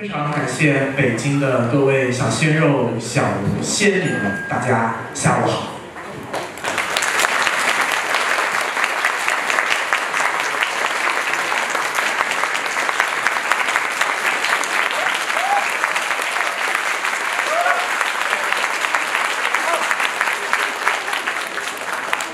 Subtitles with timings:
[0.00, 3.22] 非常感谢北京的各位小鲜肉、小
[3.60, 5.74] 仙女们，大家下午好。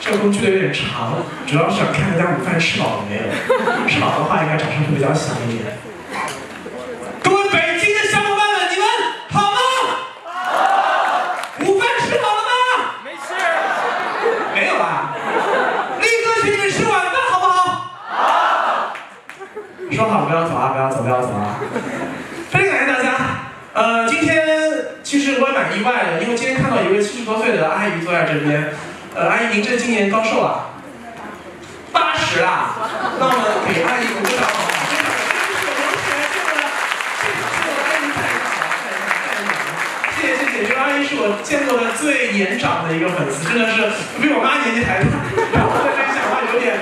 [0.01, 1.17] 这个工具的有点长，
[1.48, 3.23] 主要是想看大家午饭吃饱了没有。
[3.89, 5.77] 吃饱的话，应该掌声会比较响一点。
[7.25, 8.87] 各位北京的小伙伴们，你们
[9.33, 9.59] 好吗？
[10.23, 10.30] 好。
[11.59, 12.51] 午饭吃饱了吗？
[13.05, 13.34] 没吃。
[14.55, 15.12] 没有啊。
[16.01, 17.91] 力哥请你们吃晚饭好不好？
[18.06, 18.95] 好。
[19.91, 21.59] 说好不要走啊，不要走，不要走啊。
[22.51, 23.11] 非常感谢大家。
[23.75, 24.47] 呃，今天
[25.02, 28.73] 其实我也蛮意外的，因为今天看到一位七十多岁的阿姨坐在这边。
[29.16, 30.70] 呃，阿姨，您这今年高寿啊？
[31.91, 32.77] 八十啦。
[33.19, 34.66] 那我们给阿姨鼓个掌，好不好？
[40.20, 43.89] 谢谢谢谢，这个阿姨是我见过的最年长的一个粉丝，真的是
[44.20, 45.09] 比我妈年纪还大。
[45.53, 46.77] 然后在这里讲话有点，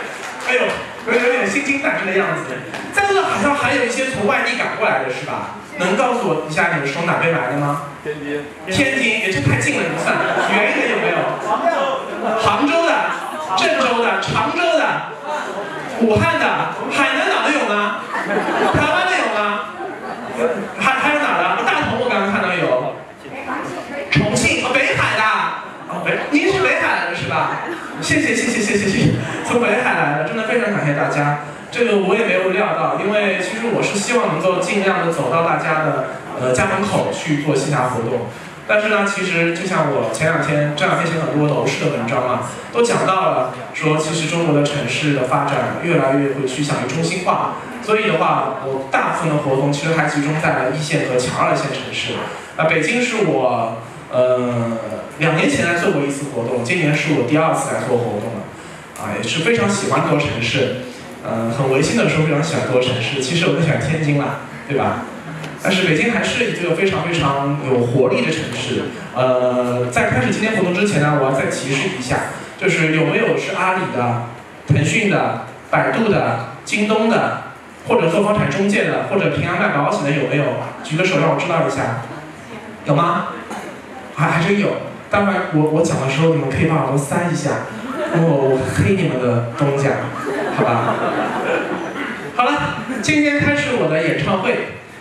[0.48, 0.62] 哎呦，
[1.06, 2.50] 有有点心惊胆战的样子。
[2.92, 5.54] 在座好像还有一些从外地赶过来的是吧？
[5.78, 7.83] 能告诉我一下你们从哪边来的吗？
[8.03, 8.41] 天津。
[8.72, 10.17] 天津，也这太近了，你算。
[10.56, 11.17] 远一点有没有？
[12.41, 12.92] 杭州的、
[13.58, 15.12] 郑州的、常州的、
[16.00, 18.00] 武汉的、海南岛的有吗？
[18.72, 19.23] 台湾的有
[34.84, 36.04] 量的走到大家的
[36.40, 38.27] 呃家门口去做线下活动。
[38.66, 52.14] 但是呢，其实就像我前两天这两天写很多楼市的文章啊，都讲到了，说其实中国的城市的发展越来越会趋向于中心化，所以的话，我大部分的活动其实还集中在一线和强二线城市。
[52.56, 53.77] 啊，北京是我
[54.10, 54.78] 呃
[55.18, 58.40] 两年前来做过一次活动，今年是我第二次来做活动了，
[58.96, 60.89] 啊，也是非常喜欢这座城市，
[61.20, 65.02] 嗯，很违心的说非常喜欢这座城市，其实我更喜欢天津啦， 对吧？
[65.63, 68.83] 但是北京还是一个非常非常有活力的城市。
[69.14, 72.17] 呃，在开始今天活动之前呢，我要再提示一下，
[72.58, 74.25] 就是有没有是阿里的、
[74.67, 77.45] 腾讯的、百度的、京东的，
[77.89, 80.45] 或者做房产中介的，或者平安卖保险的有没有？
[80.83, 82.02] 举个手让我知道一下。
[82.85, 83.29] 有吗？
[84.14, 84.69] 还还真有。
[85.11, 87.51] 待会我我讲的时候，你们可以把耳朵塞一下，
[88.17, 89.91] 我我黑你们的东家，
[90.57, 90.95] 好吧？
[92.36, 92.51] 好了，
[93.04, 94.56] 今天开始我的演唱会。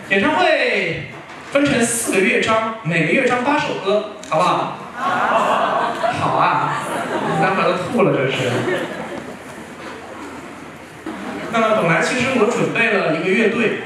[0.10, 1.04] 演唱会
[1.54, 4.78] 分成四个乐章，每个乐章八首歌，好不好？
[4.94, 5.94] 好。
[6.20, 6.84] 好啊，
[7.42, 8.38] 待会都吐了这是。
[11.54, 13.84] 那么本来其实我准备了一个乐队，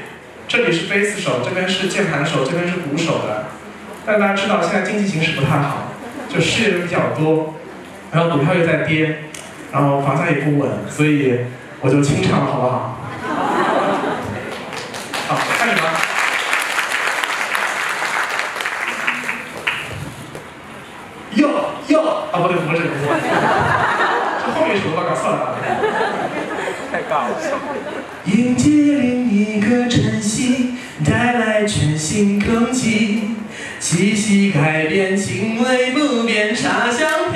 [0.48, 3.44] 这里是贝斯手，这边是键盘手，这边是鼓手的。
[4.04, 5.92] 但大家知道现在经济形势不太好，
[6.28, 7.54] 就失业人比较多，
[8.10, 9.18] 然后股票又在跌，
[9.70, 11.38] 然后房价也不稳，所以
[11.80, 12.96] 我就清唱了，好不好？
[15.28, 15.88] 好，开始吧。
[21.34, 21.50] 哟
[21.88, 22.00] 哟，
[22.32, 23.04] 啊不对，不是我，
[24.40, 25.58] 这后面一首歌搞错了。
[26.90, 27.36] 太尬了。
[28.24, 33.36] 迎接另一个晨曦，带来全新空气，
[33.78, 37.27] 气息改变，情味不变，茶香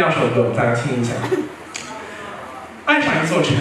[0.00, 1.12] 第二首歌我们再来听一下。
[2.86, 3.54] 爱上一座城，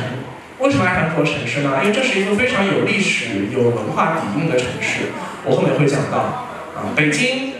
[0.59, 1.81] 为什么爱上一座城市呢？
[1.83, 5.11] 因为这是一座非常有历史、有文化底蕴的城市。
[5.43, 6.47] 我后面会讲到。
[6.77, 7.55] 啊，北京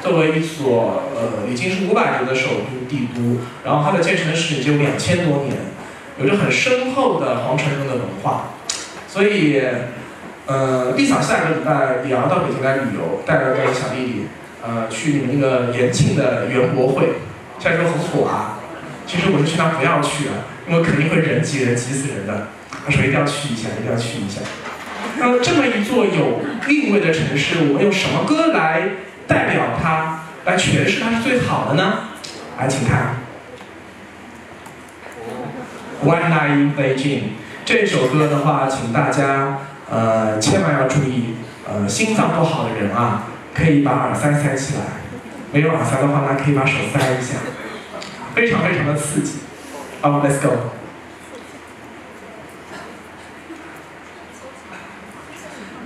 [0.00, 5.56] 作为一所呃已经是五百年的首都帝都，然后它的建成史已经有两千多年，
[6.20, 8.50] 有着很深厚的皇城中的文化。
[9.08, 9.60] 所以，
[10.46, 14.26] 呃，丽嫂下个礼拜也要到北京来旅游，带着个小弟弟。
[14.64, 17.14] 呃，去你们那个延庆的园博会，
[17.62, 18.58] 现在说很火啊。
[19.06, 20.34] 其实我是劝他不要去啊，
[20.68, 22.48] 因为肯定会人挤人挤死人的。
[22.84, 24.40] 他说一定要去一下，一定要去一下。
[25.18, 28.82] 那么这么一座有韵味的城市，我们用什么歌来
[29.28, 32.08] 代表它，来诠释它是最好的呢？
[32.58, 33.16] 来，请看
[36.08, 37.20] 《One Night in Beijing》
[37.64, 39.58] 这首歌的话，请大家
[39.90, 41.34] 呃千万要注意，
[41.68, 43.24] 呃心脏不好的人啊，
[43.54, 44.80] 可以把耳塞塞起来；
[45.52, 47.34] 没有耳塞的话呢，可以把手塞一下，
[48.34, 49.40] 非常非常的刺激。
[50.00, 50.48] 好，Let's go。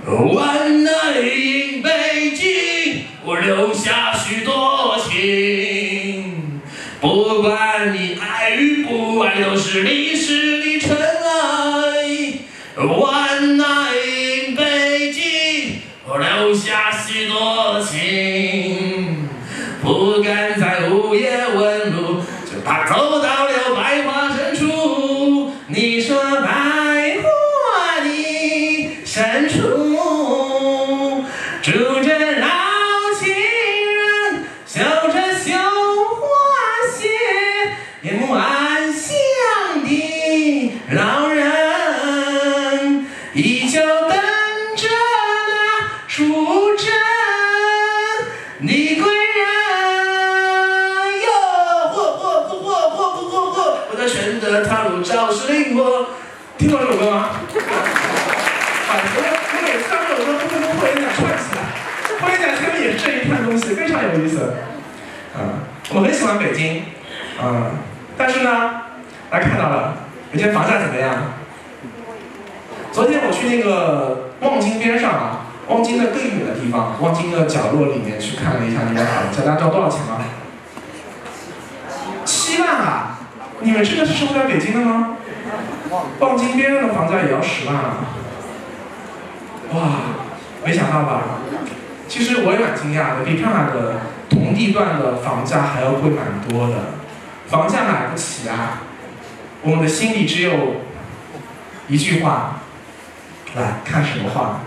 [0.09, 6.61] One night in 北京，我留下许多情。
[7.01, 10.15] 不管你爱与不爱，都是历
[76.99, 80.19] 望京的角落里面去看了一下那边房价，大家知道多少钱吗？
[82.25, 83.19] 七万啊！
[83.61, 85.17] 你们真的是生活在北京的吗？
[86.19, 87.97] 望京边上的房价也要十万啊！
[89.73, 89.81] 哇，
[90.65, 91.21] 没想到吧？
[92.07, 96.75] 其实我也蛮惊讶的，比上海的同地段的房价还要贵蛮多的。
[97.47, 98.81] 房价买不起啊！
[99.61, 100.77] 我们的心里只有
[101.87, 102.57] 一句话，
[103.55, 104.59] 来看什么话？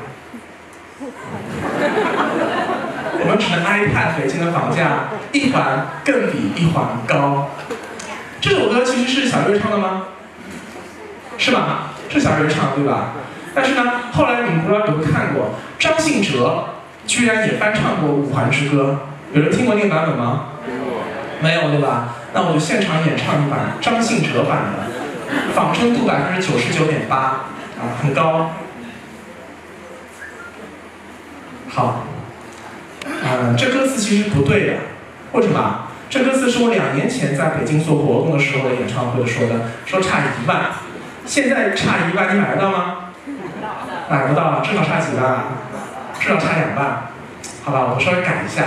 [3.21, 7.51] 我们只能哀叹北京的房价一环更比一环高。
[8.41, 10.07] 这首歌其实是小岳唱的吗？
[11.37, 11.93] 是吧？
[12.09, 13.13] 是小岳唱的对吧？
[13.55, 13.83] 但是呢，
[14.13, 16.67] 后来你们不知道有没有看过，张信哲
[17.07, 18.99] 居然也翻唱过《五环之歌》，
[19.37, 20.45] 有人听过那个版本吗？
[21.41, 22.15] 没有对吧？
[22.33, 28.51] 那我就现场演唱一版张信哲版的，仿真度百分之九十九点八，啊，很高。
[31.73, 32.05] 好，
[33.23, 34.75] 呃，这歌词其实不对的，
[35.33, 35.87] 为什么？
[36.11, 40.73] 这歌词是我两年前在北京做活动的时候的演唱会说的，说差一万，
[41.25, 43.13] 现在差一万，你买得到吗？
[44.11, 45.45] 买不到，至少差几万？
[46.19, 47.07] 至少差两万。
[47.63, 48.65] 好吧，我稍微改一下。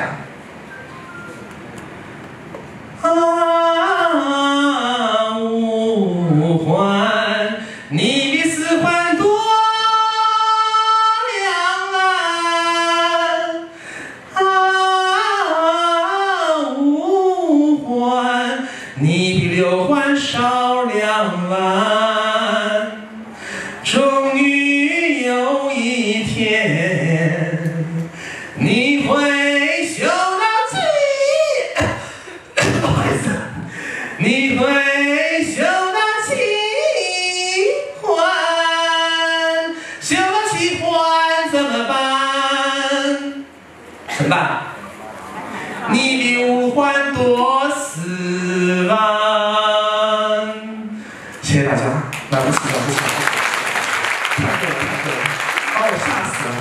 [3.01, 3.09] 啊，
[5.37, 7.02] 五环，
[44.23, 44.61] 怎么办？
[45.91, 48.97] 你比五环多四万。
[51.41, 51.81] 谢谢大家，
[52.29, 52.99] 买不起了不起，
[54.37, 55.19] 太贵了太贵了，
[55.75, 56.55] 把我吓死了。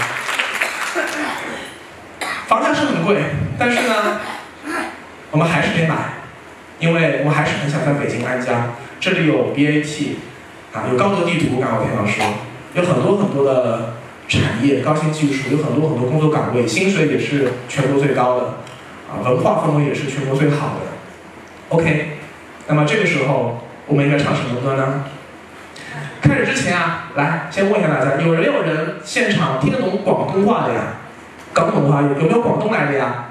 [2.48, 3.22] 房价是很贵，
[3.56, 4.20] 但是呢，
[5.30, 5.94] 我们还是得买，
[6.80, 8.70] 因为我还是很想在北京安家。
[8.98, 10.16] 这里有 BAT，
[10.74, 12.24] 啊，有高德地图，刚刚我听到说，
[12.74, 13.94] 有很多很多的
[14.40, 18.46] 产业、高新技术，有很多很多工作岗位，薪水也是全国最高的，
[19.10, 20.92] 啊，文化氛围也是全国最好的。
[21.68, 22.18] OK，
[22.68, 25.04] 那么这个时候我们应该唱什么歌呢？
[26.22, 30.98] 开始之前啊，来先问一下大家，有人有人现场听得懂广东话的呀？
[31.52, 33.26] 搞不懂的话，有有没有广东来的呀？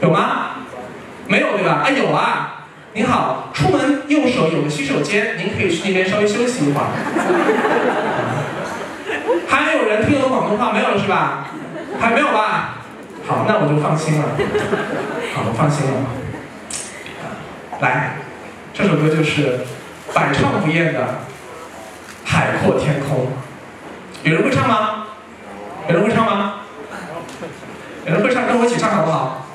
[0.00, 0.64] 有吗？
[1.26, 1.82] 没有对吧？
[1.84, 2.54] 哎有啊。
[2.94, 6.86] 您好，出门右手有个洗手间，您可以去那边稍微休息一会儿。
[9.88, 11.46] 人听得懂广东话没有了是吧？
[11.98, 12.74] 还没有吧？
[13.26, 14.28] 好，那我就放心了。
[15.34, 15.92] 好，我放心了。
[17.80, 18.16] 来，
[18.72, 19.60] 这首歌就是
[20.14, 21.00] 百唱不厌的
[22.24, 23.32] 《海阔天空。
[24.22, 25.06] 有人会唱吗？
[25.88, 26.54] 有人会唱吗？
[28.06, 29.46] 有人会唱，跟我一起唱好不好？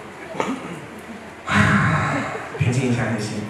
[2.57, 3.43] 平静一下内心。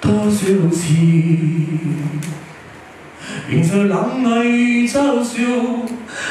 [0.00, 0.30] 多少
[0.74, 0.94] 次，
[3.50, 5.38] 迎着冷泪嘲笑，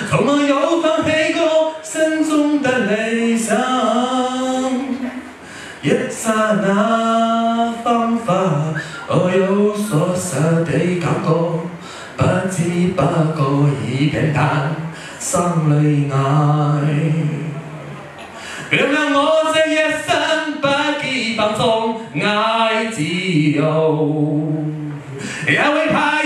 [0.09, 3.57] 从没有放弃过心中的理想。
[5.81, 8.73] 一刹那芳华，
[9.07, 11.29] 我有所失的感覺，
[12.17, 12.57] 不知
[12.95, 13.01] 不
[13.35, 13.41] 覺
[13.87, 14.75] 已變淡，
[15.19, 15.39] 心
[15.69, 16.17] 裏愛。
[18.71, 19.75] 原諒我這一
[20.05, 20.09] 生
[20.61, 24.47] 不羈放縱，愛自由，
[25.47, 26.21] 也會怕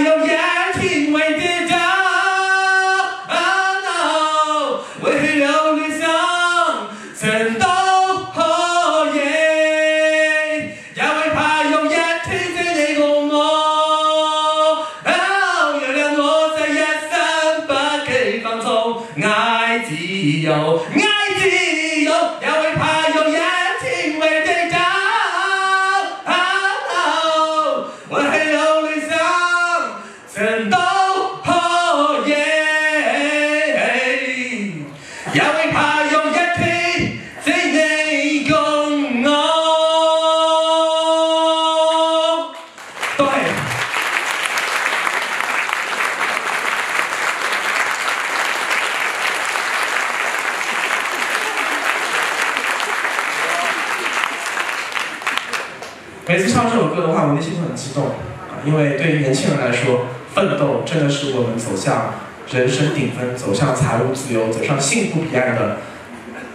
[60.63, 62.13] 斗真的是我们走向
[62.49, 65.77] 人生顶峰、走向财务自由、走向幸福彼岸的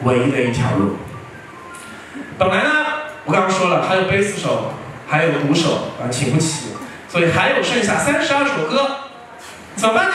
[0.02, 0.96] 唯一的一条路。
[2.38, 2.70] 本来呢，
[3.26, 4.72] 我刚刚说了，还有贝斯手，
[5.06, 6.68] 还有鼓手啊，请不起，
[7.08, 8.88] 所以还有剩下三十二首歌，
[9.76, 10.14] 怎么办呢？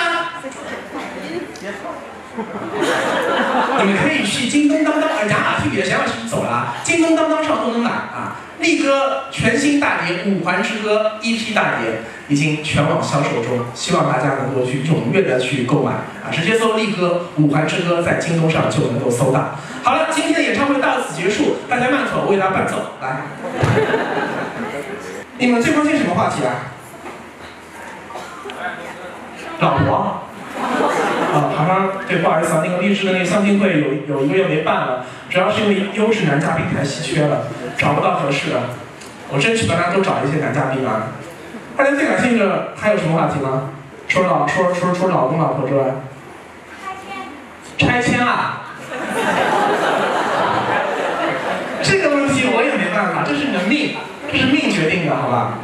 [3.77, 8.37] 你们可以去京东当当，呃，亚马逊别亚马逊走了，京东当当上都能买啊。
[8.63, 19.59] 力哥全新大碟《五环之歌》EP 大碟已经全网销售中，希望大家能够去踊跃的去购买啊，直接搜力哥《五环之歌》在京东上就能够搜到。
[19.83, 23.23] 好了，今天的演唱会到此结束，大家慢走，我为大家伴奏，来。
[25.37, 26.71] 你们最关心什么话题啊？
[29.59, 30.21] 老婆。
[31.33, 38.61] 啊，好像对，不好意思啊，那个励志的那个相亲会有有一个月没办了，主要是因为优质男嘉宾太稀缺了，找不到合适的。
[39.29, 41.07] 我争取帮大家多找一些男嘉宾啊。
[41.75, 43.69] 大家最感兴趣的还有什么话题吗？
[44.07, 45.85] 除了老除了除了除了老公老婆之外，
[46.77, 48.61] 拆迁拆迁啊？
[51.81, 53.95] 这个问题我也没办法，这是你的命，
[54.31, 55.57] 这是命决定的，好吧？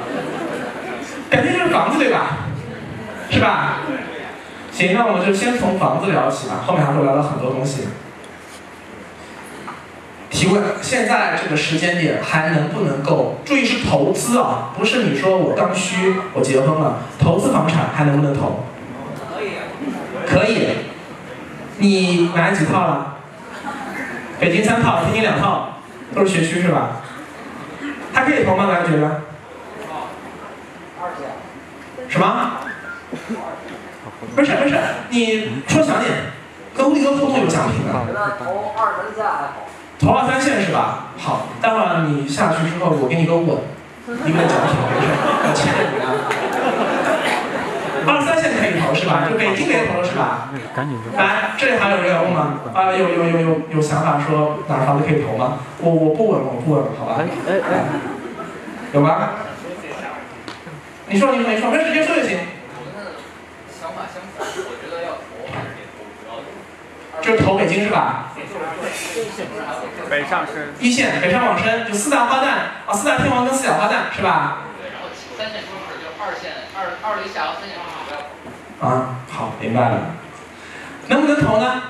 [1.29, 2.37] 感兴趣是房子对吧？
[3.29, 3.81] 是吧？
[4.71, 7.87] 行，那我们就先从房子聊起吧，后面还会聊到很多东西。
[10.29, 13.39] 提问：现在这个时间点还能不能够？
[13.45, 18.65] 注意是投资啊，不是你说我刚需，我结婚了，投资房产还能不能投？
[19.33, 19.50] 可以。
[20.27, 20.69] 可以。
[21.77, 23.15] 你买几套了？
[24.39, 25.79] 北京三套，天津两套，
[26.13, 27.01] 都是学区是吧？
[28.13, 28.67] 还可以投吗？
[28.67, 29.21] 大家觉得？
[32.07, 32.51] 什么？
[34.36, 34.75] 不是不是，
[35.09, 36.12] 你说详点，
[36.75, 37.93] 跟力哥互动有奖品的。
[38.38, 39.68] 投二三下还好。
[39.99, 41.11] 投二三线是吧？
[41.17, 43.57] 好，待会儿你下去之后，我给你个吻，
[44.07, 45.11] 一个奖品，没事，
[45.43, 46.07] 我牵着你啊。
[48.07, 49.27] 二三线可以投是吧？
[49.29, 50.49] 就北京别投了是吧？
[50.73, 51.11] 赶紧说。
[51.19, 52.59] 来，这里还有人要问吗？
[52.73, 55.59] 啊，有有有有有想法说哪儿房子可以投吗？
[55.81, 57.19] 我我不稳，我不稳，好吧？
[57.19, 57.83] 哎哎哎，
[58.93, 59.29] 有吗？
[61.07, 62.39] 你说你说你说，没事直接说就行。
[62.79, 63.19] 我们的
[63.67, 68.28] 想法相反，我觉得要投还是得投，主要就是投北京是吧？
[70.09, 70.73] 北上深。
[70.79, 72.47] 一线北上广深就四大花旦
[72.85, 74.63] 啊，四大天王跟四小花旦是吧？
[74.81, 78.19] 对，然后三线城市就二线、二二类下和三线城市不要
[78.79, 78.87] 投。
[78.87, 80.15] 啊，好，明白了。
[81.07, 81.83] 能不能投呢？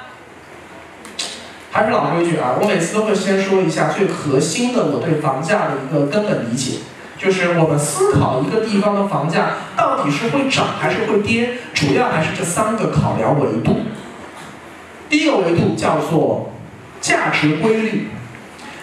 [1.71, 6.79] 还是老规矩啊，我每次都会先说一下最核心的我对房价的一个根本理解，
[7.15, 13.81] 就是我们思考一个地方的房价到底是会涨还是会跌，主要还是这三个考量维度。
[15.09, 16.51] 第一个维度叫做
[17.01, 18.10] 价值规律。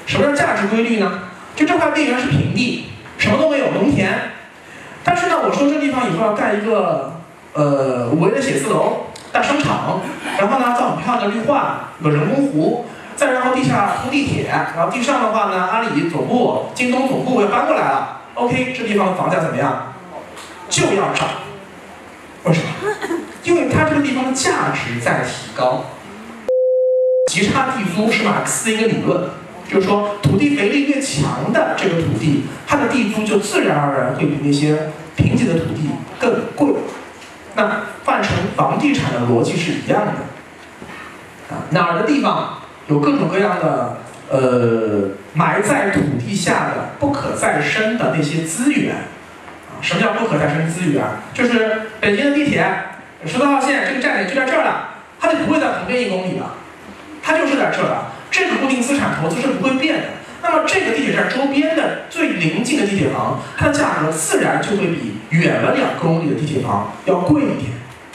[0.07, 1.21] 什么叫价值规律呢？
[1.57, 4.33] 就这块地原是平地，什么都没有，农田。
[5.03, 7.21] 但是呢，我说这地方以后要盖一个
[7.55, 10.01] 呃五维的写字楼、大商场，
[10.39, 12.85] 然后呢造很漂亮的绿化，有人工湖，
[13.17, 18.21] 再然后地下通地铁，然后地上的话呢，阿里总部、京东总部要搬过来了。
[18.35, 19.95] OK，这地方的房价怎么样？
[20.69, 21.29] 就要涨。
[22.45, 22.67] 为什么？
[23.43, 25.85] 因为它这个地方的价值在提高。
[27.37, 29.29] 极差地租是马克思的一个理论，
[29.69, 36.69] 就是说土地肥力越强的这个土地，它的地租就自然而然会比那些贫瘠的土地更贵。
[37.55, 41.55] 那换成房地产的逻辑是一样的。
[41.55, 43.99] 啊，哪儿的地方有各种各样的
[44.31, 48.95] 呃埋在土地下的不可再生的那些资源。
[48.95, 51.05] 啊，什么叫不可再生资源？
[51.35, 52.67] 就是北京的地铁
[53.27, 54.89] 十四号线这个站点就在这儿了，
[55.21, 56.55] 它就不会在旁边一公里了。
[57.27, 60.03] 它就是在这儿，这个固定资产投资是不会变的。
[60.45, 67.73] 那么这个地铁站周边的最临近的地铁房，它的价格自然就会比远了两公里的地铁房要贵一点。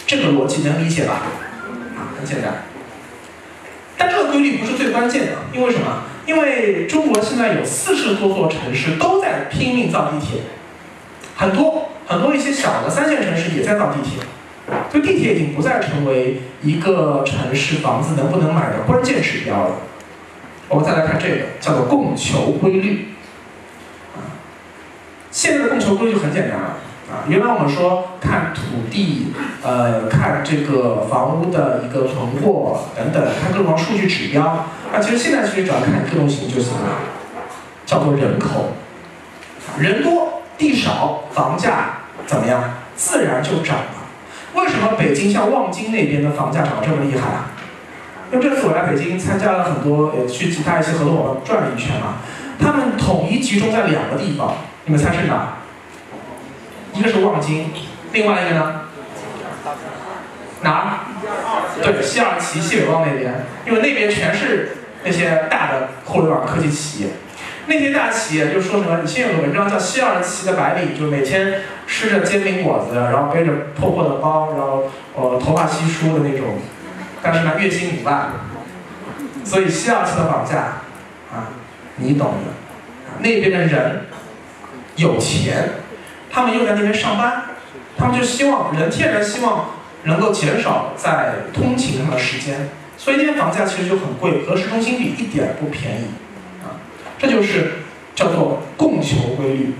[0.07, 1.23] 这个逻辑能理解吧？
[1.97, 2.63] 啊，很简单。
[3.97, 6.03] 但这个规律不是最关键的，因为什么？
[6.25, 10.43] 因为中国现在有四十多座城市都在拼命造地铁，
[11.35, 14.23] 很多很多一些小的三线城市也在造地铁。
[14.89, 19.75] 所以地铁已经不再成为一个城市房子能不能买的关键指标了。
[20.69, 23.09] 我们再来看这个，叫做供求规律。
[24.15, 24.37] 啊，
[25.31, 26.77] 现在的供求规律很简单了。
[27.11, 34.65] 啊，原来我们说看土地，呃，看这个房屋的一个存货等等，看各种数据指标。
[34.93, 36.99] 那其实现在其实只要看一个东西就行了，
[37.85, 38.73] 叫做人口。
[39.77, 42.75] 人多地少，房价怎么样？
[42.95, 44.00] 自然就涨了。
[44.53, 47.51] 为什么北京像望京那边的房价涨得这么厉害啊？
[48.31, 52.19] 因为这次我来北京参加了很多，也去其他一些合作伙伴转了一圈嘛，
[52.59, 54.55] 他们统一集中在两个地方，
[54.85, 55.57] 你们猜是哪？
[56.93, 57.71] 一个是望京，
[58.13, 58.81] 另外一个呢？
[60.61, 60.99] 哪？
[61.81, 67.09] 对，西二旗、西北望那边，因为那边全是那些大的互联网科技企业。
[67.71, 68.99] 那些大企业就说什么？
[69.01, 76.57] 以前有个文章叫《西二旗的白领》，就每天吃着煎饼果子，然后背着破破的包，然后呃头发稀疏的那种，
[77.23, 78.31] 但是呢月薪五万。
[79.45, 80.83] 所以西二旗的房价
[81.33, 81.55] 啊，
[81.95, 82.51] 你懂的。
[83.19, 84.01] 那边的人
[84.97, 85.69] 有钱，
[86.29, 87.43] 他们又在那边上班，
[87.97, 89.71] 他们就希望人天然希望
[90.03, 96.05] 能够减少在通勤上的时间，所以那边房价其实就很贵，和市中心比一点不便宜。
[97.21, 97.73] 这就是
[98.15, 99.75] 叫做供求规律。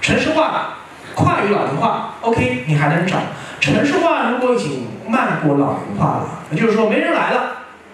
[0.00, 0.78] 城市化
[1.14, 3.20] 快于老龄化，OK，你还能涨。
[3.60, 7.42] 城市化如果已经慢过老龄化了，也就是说没人来了，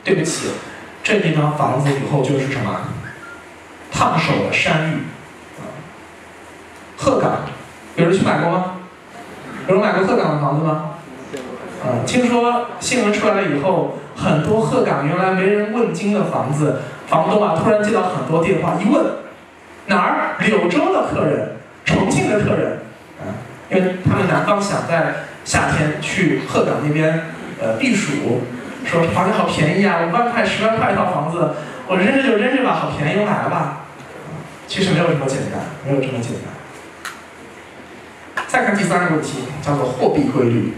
[0.04, 0.50] 对不起，
[1.02, 2.78] 这地方房子以后就是什么？
[3.90, 4.98] 烫手的山芋。
[6.96, 7.32] 鹤岗，
[7.96, 8.74] 有人去买过吗？
[9.66, 10.90] 有人买过鹤岗的房子吗？
[11.82, 16.80] 啊，听说新闻出来了以后，很多鹤岗原来没人问津的房子。
[17.08, 19.04] 房东啊，突然接到很多电话，一问
[19.86, 20.36] 哪儿？
[20.46, 22.80] 柳州的客人，重庆的客人，
[23.18, 23.24] 啊，
[23.70, 27.26] 因为他们南方想在夏天去鹤岗那边
[27.60, 28.42] 呃避暑，
[28.84, 31.54] 说房价好便宜啊，五万块、十万块一套房子，
[31.86, 33.86] 我扔着就扔着吧，好便宜，我买了吧。
[34.66, 36.42] 其实没有这么简单，没有这么简单。
[38.46, 40.74] 再看第三个问题，叫做货币规律，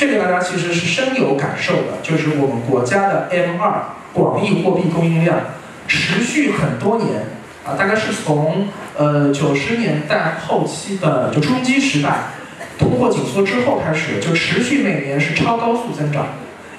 [0.00, 3.82] 这个大家其实是深有感受的，就是我们国家的 M 二。
[4.14, 5.38] 广义货币供应量
[5.86, 7.26] 持续很多年
[7.66, 12.30] 啊，大概是从呃九十年代后期的就冲击时代，
[12.78, 16.28] 通货紧缩之后开始，就持续每年是超高速增长，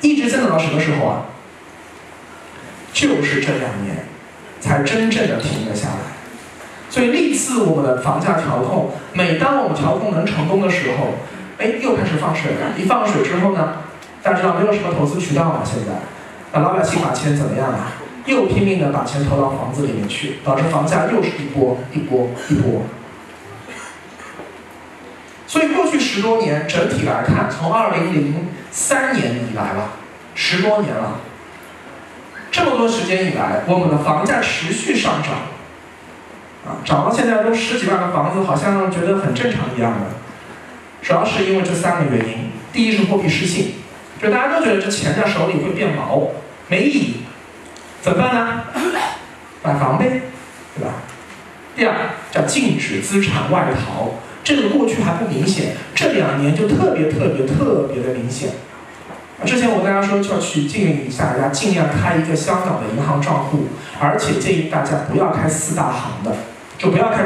[0.02, 1.26] 一直增长到什么时候啊？
[2.92, 4.08] 就是这两年
[4.60, 5.96] 才真正的停了下来。
[6.90, 11.14] 所以历次我们的房价调控，每当我们调控能成功的时候，
[11.62, 12.74] 哎，又开始放水了。
[12.76, 13.78] 一放水之后呢，
[14.24, 15.94] 大家知道没有什么投资渠道嘛，现在。
[16.52, 17.94] 那老百姓把钱怎么样啊？
[18.26, 22.84] 又拼命的把钱投到房子里面去，导致房价又是一波一波一波。
[25.48, 29.92] 所以过去十多年整体来看，从二零零三年以来了，
[30.34, 31.20] 十多年了，
[32.52, 35.34] 这么多时间以来，我们的房价持续上涨，
[36.66, 40.21] 啊，涨到现在都十几万的房子，好像觉得很正常一样的。
[41.02, 43.74] 主要是因为这三个原因：第一是货币失信，
[44.22, 46.30] 就大家都觉得这钱在手里会变毛。
[46.68, 47.14] 没意义，
[48.02, 48.64] 怎么办呢？
[49.64, 50.22] 买房呗，
[50.76, 50.94] 对吧？
[51.76, 51.94] 第二
[52.32, 54.12] 叫禁止资产外逃，
[54.44, 58.52] 这个过去还不明显，这两年就特别特别特别的明显。
[59.44, 63.68] 之前我跟大家说就要去建议一下大家尽量开一个香港的银行账户，
[64.00, 66.36] 而且建议大家不要开四大行的，
[66.78, 67.24] 就不要开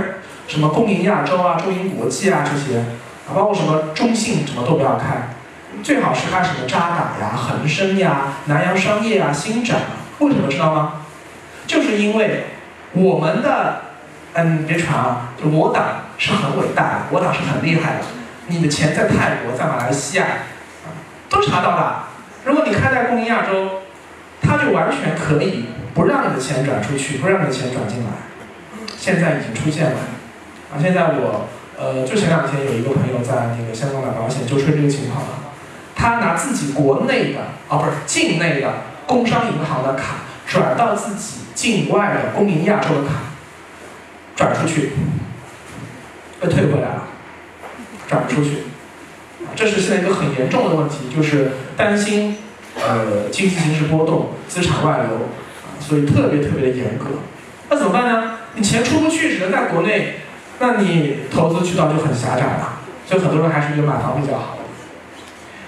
[0.48, 2.84] 什么工银亚洲啊、中银国际啊这些，
[3.28, 5.30] 啊，包括什么中信什么都不要开。
[5.84, 9.78] 最好是开什么渣打呀、恒生呀、南洋商业啊、新展，
[10.20, 11.02] 为什么知道吗？
[11.68, 12.46] 就是因为
[12.94, 13.82] 我们的，
[14.34, 15.84] 嗯，别传啊，就我党
[16.18, 18.02] 是很伟大的，我党是很厉害的，
[18.48, 20.26] 你的钱在泰国、在马来西亚，
[21.30, 22.08] 都查到了。
[22.46, 23.82] 如果你开在供应亚洲，
[24.42, 28.12] 他就完全可以不让你的钱转出去，不让你的钱转进来。
[28.98, 29.98] 现在已经出现了，
[30.72, 35.30] 啊，现在我呃，就前两天有一个朋友在那个香港买保险，就出这个情况啊。
[35.96, 38.74] 他拿自己国内的啊，不是境内的
[39.08, 43.14] 工商银行的卡转到自己境外的供应亚洲的卡，
[44.36, 44.92] 转出去，
[46.40, 47.04] 被退回来了，
[48.08, 48.58] 转不出去。
[49.56, 52.38] 这是现在一个很严重的问题，就是担心
[52.76, 55.30] 呃经济形势波动、资产外流，
[55.80, 57.06] 所以特别特别的严格。
[57.70, 58.38] 那怎么办呢？
[58.56, 60.16] 你钱出不去，只能在国内，
[60.60, 62.80] 那你投资渠道就很狭窄了。
[63.08, 64.58] 所以很多人还是觉得买房比较好。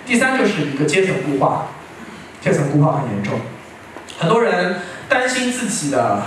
[0.06, 1.68] 第三就是一个阶层固化，
[2.42, 3.40] 阶层固化很严重，
[4.18, 6.24] 很多人担心自己的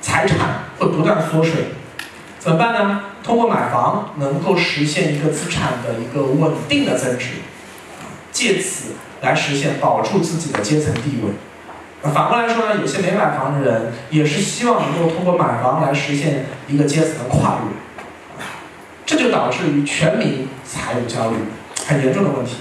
[0.00, 1.66] 财产会不断缩水，
[2.38, 3.02] 怎么办呢？
[3.22, 7.28] 通过买房能够实现一个资产的一个稳定的增值，
[8.32, 11.30] 借此来实现保住自己的阶层地位。
[12.02, 18.44] 反过来说呢，有些没买房的人也是希望能够通过买房来实现一个阶层的跨越，
[19.04, 21.36] 这就导致于全民财务焦虑，
[21.86, 22.58] 很严重的问题。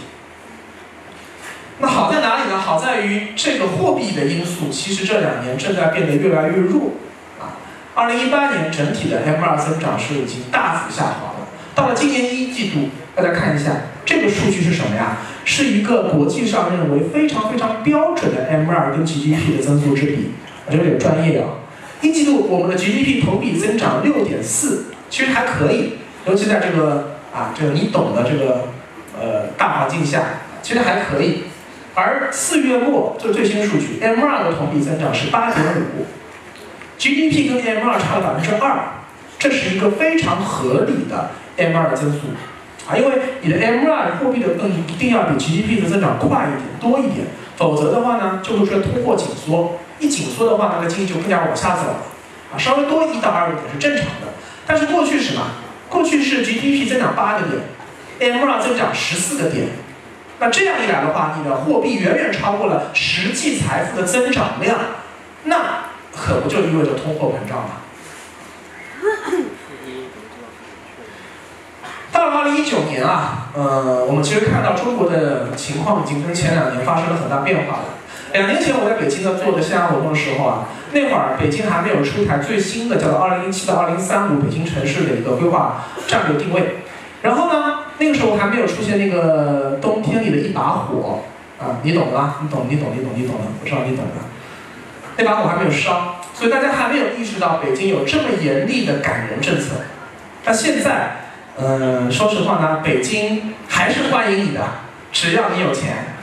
[1.80, 2.58] 那好在哪里呢？
[2.58, 6.94] 好在于这个货币的因素，其实这两年正在变得越来越弱。
[7.40, 7.62] 啊，
[7.94, 11.48] 二零一八年整体的 M 二增长是已经大幅下滑了。
[11.76, 13.72] 到了今年一季度，大家看一下
[14.04, 15.18] 这个数据是什么呀？
[15.50, 20.32] 是一个国际上认为非常非常标准的 M 二跟 GDP 的增速之比。
[20.66, 21.48] 啊，这有点专业啊。
[22.02, 25.94] 一季度我们的 GDP 同比增长六点四，其实还可以，
[26.26, 28.68] 尤其在这个啊这个你懂的这个
[29.18, 30.22] 呃大环境下，
[30.62, 31.44] 其实还可以。
[31.96, 35.66] 而四月末这最新数据，M2 的同比增长是八点
[35.98, 36.06] 五
[37.00, 38.80] ，GDP 跟 M2 差了百分之二，
[39.40, 42.20] 这是一个非常合理的 M2 的增速
[42.88, 52.04] 啊，因为你的 M2 货币的更一定要比 GDP 的增长快一点、多一点，否则的话呢，就会出现通货紧缩，一紧缩的话，那个经济就更加往下走了
[52.54, 54.34] 啊，稍微多一到二个点是正常的，
[54.66, 55.42] 但是过去是什么？
[55.90, 59.68] 过去是 GDP 增长八个点，M2 增长十四个点。
[60.40, 64.78] 那这样一来的话，你的货币远远超过了实际财富的增长量，
[65.46, 67.70] 那可不就意味着通货膨胀吗？
[72.30, 77.84] 到二零一九年啊，呃，我们其实看到中国的情况已经跟前两年发生了很大变化了。
[78.34, 86.78] 两年前我在北京呢做的线下活动的时候啊，那会儿北京还没有出台最新的叫做二零一七到二零三五北京城市的一个规划战略定位，
[87.22, 87.80] 然后呢？
[88.00, 91.22] 那个时候还没有出现那个冬天里的一把火
[91.60, 94.12] 啊，你懂的，你懂，你懂，你懂，你懂的，我知道你懂的。
[95.18, 99.78] 那把火还没有烧，所以大家还没有意识到北京有这么严厉的赶人政策。
[100.46, 101.27] 那现在，
[101.60, 104.62] 嗯，说实话呢，北京还是欢迎你的，
[105.12, 106.16] 只要你有钱，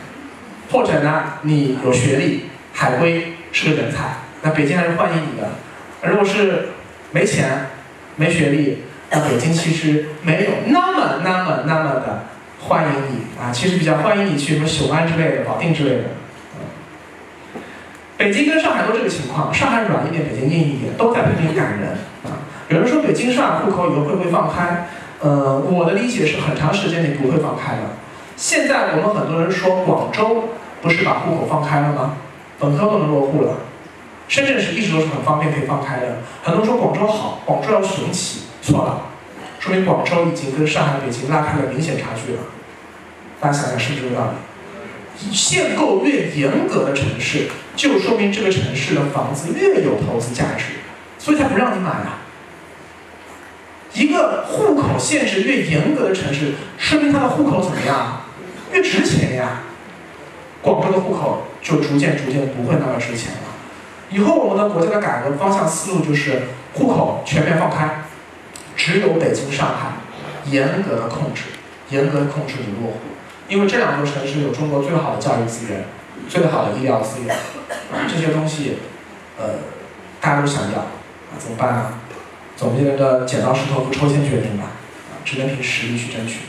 [0.70, 5.48] 或者呢你有学历，海归是个人才，那北京还是欢迎你的。
[6.08, 6.68] 如果是
[7.10, 7.66] 没钱、
[8.14, 12.26] 没学历，那北京其实没有那么、那么、那么的
[12.60, 16.04] 欢迎你啊，其实比较欢迎你去什么雄安之类的、保定之类的。
[18.16, 21.88] 北京跟上海都这个情况，上海软一点，北京硬一点，都在拼命赶人
[22.22, 22.46] 啊。
[22.68, 24.86] 有人说北京上海户口以后会不会放开？
[25.24, 27.96] 呃，我的理解是很长时间内不会放开的。
[28.36, 30.50] 现在我们很多人说广州
[30.82, 32.16] 不是把户口放开了吗？
[32.58, 33.56] 本科都能落户了。
[34.28, 36.18] 深圳是一直都是很方便可以放开的。
[36.42, 38.42] 很多人说广州好，广州要雄起。
[38.60, 39.06] 错了，
[39.58, 42.40] 说明广州已经跟上海、北京拉开了明显差距了。
[43.40, 45.34] 大家想想是不是这个道理？
[45.34, 50.64] 限购越严格的城市，就说明这个城市的房子越有投资价值，
[51.18, 52.18] 所以才不让你买啊。
[53.94, 58.20] 一个户口限制越严格的城市，说明它的户口怎么样？
[58.72, 59.62] 越值钱呀。
[60.60, 63.38] 广州的户口就逐渐逐渐不会那么值钱了。
[64.10, 66.42] 以后我们的国家的改革方向思路就是
[66.74, 68.02] 户口全面放开。
[68.76, 69.92] 只有北京、上海
[70.50, 71.42] 严格的控制，
[71.90, 72.98] 严格控制你落户，
[73.48, 75.84] 因为这两座城市有中国最好的教育资源，
[76.28, 77.36] 最好的医疗资源，
[78.08, 78.78] 这些东西，
[79.38, 79.50] 呃，
[80.20, 82.00] 大家都想要，啊，怎么办呢？
[82.56, 84.64] 总结的剪刀石头布抽签决定吧，
[85.10, 86.40] 啊，只能凭实力去争取。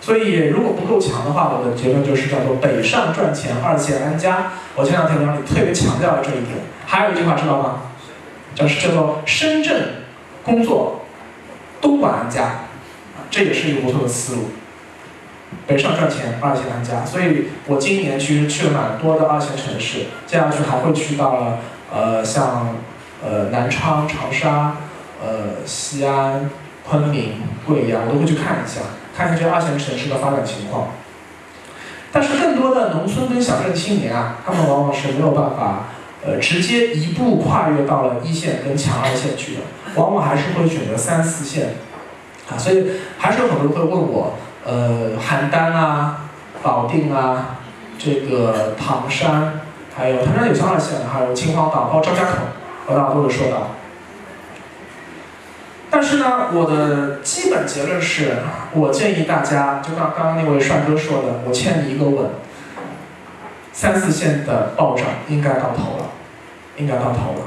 [0.00, 4.52] 所以如果不够强的话，我的结论就是叫做北上赚钱，二线安家。
[4.74, 6.58] 我前两天文章里特别强调了这一点。
[6.86, 7.80] 还有一句话知道吗？
[8.54, 10.04] 叫是叫做深圳
[10.44, 11.02] 工作。
[11.80, 14.42] 东莞安家，啊，这也是一个不错的思路。
[15.66, 17.04] 北上赚钱，二线安家。
[17.04, 21.58] 所以我今年其实去了蛮多的二线城市，接下去还会去到了
[21.92, 22.76] 呃像
[23.24, 24.76] 呃南昌、长沙、
[25.20, 26.50] 呃西安、
[26.88, 28.80] 昆明、贵阳，我都会去看一下。
[29.16, 30.88] 看一下这二线城市的发展情况。
[32.12, 35.84] 但是更多的农村跟小镇青年啊，他们往往是没有办法，
[36.24, 39.60] 呃，直接一步跨越到了一线跟强二线去的，
[39.94, 41.74] 往往还是会选择三四线，
[42.50, 42.86] 啊，所以
[43.18, 46.28] 还是有很多人会问我，呃，邯郸啊、
[46.62, 47.58] 保定啊、
[47.98, 49.60] 这个唐山，
[49.94, 52.32] 还有唐山有强二线，还有秦皇岛，包括张家口，
[52.86, 53.75] 我大多都说到。
[55.90, 58.38] 但是呢，我的基本结论是，
[58.72, 62.30] 我建议大家，就像刚刚那位帅哥说的，我欠你一个吻。
[63.72, 66.10] 三四线的暴涨应该到头了，
[66.78, 67.46] 应该到头了。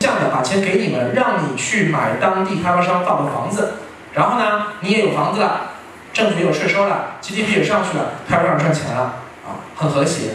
[0.00, 3.74] 这样的把钱给你们，让你去买当地开发商造的房子，
[4.14, 5.70] 然后呢，你也有房子了，
[6.12, 9.00] 政府也有税收了，GDP 也上去了，开发商赚钱了，
[9.46, 10.32] 啊，很和谐。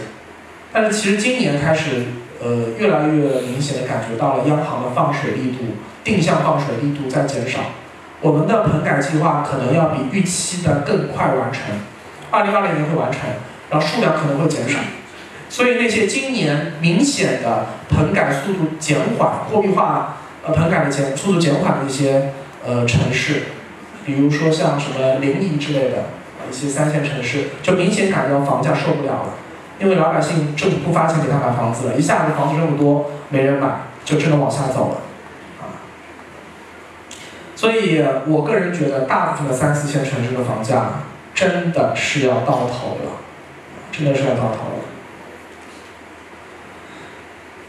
[0.72, 2.06] 但是其实今年开始，
[2.42, 5.66] 呃，越来越明显的感觉到了央行的放水力度。
[6.02, 7.60] 定向放水力度在减少，
[8.22, 11.62] 我们的棚改计划可能要比预期的更快完成，
[12.32, 13.22] 二零二零年会完成，
[13.70, 14.80] 然后数量可能会减少，
[15.50, 22.32] 所以那些今年明显的棚改速度减缓、货币化呃棚改的减速度减缓的一些
[22.66, 23.44] 呃城市，
[24.06, 26.06] 比如说像什么临沂之类的
[26.50, 29.34] 一些三线城市，就明显感觉到房价受不了了，
[29.80, 34.98] 因为老百姓政府不发钱给他买房子了，一下子房子这么多没人买，就只能往下走了。
[37.56, 41.02] 所以，我个人觉得，大部分的三四线城市的房价
[41.34, 43.20] 真的是要到头了，
[43.92, 44.86] 真的是要到头了。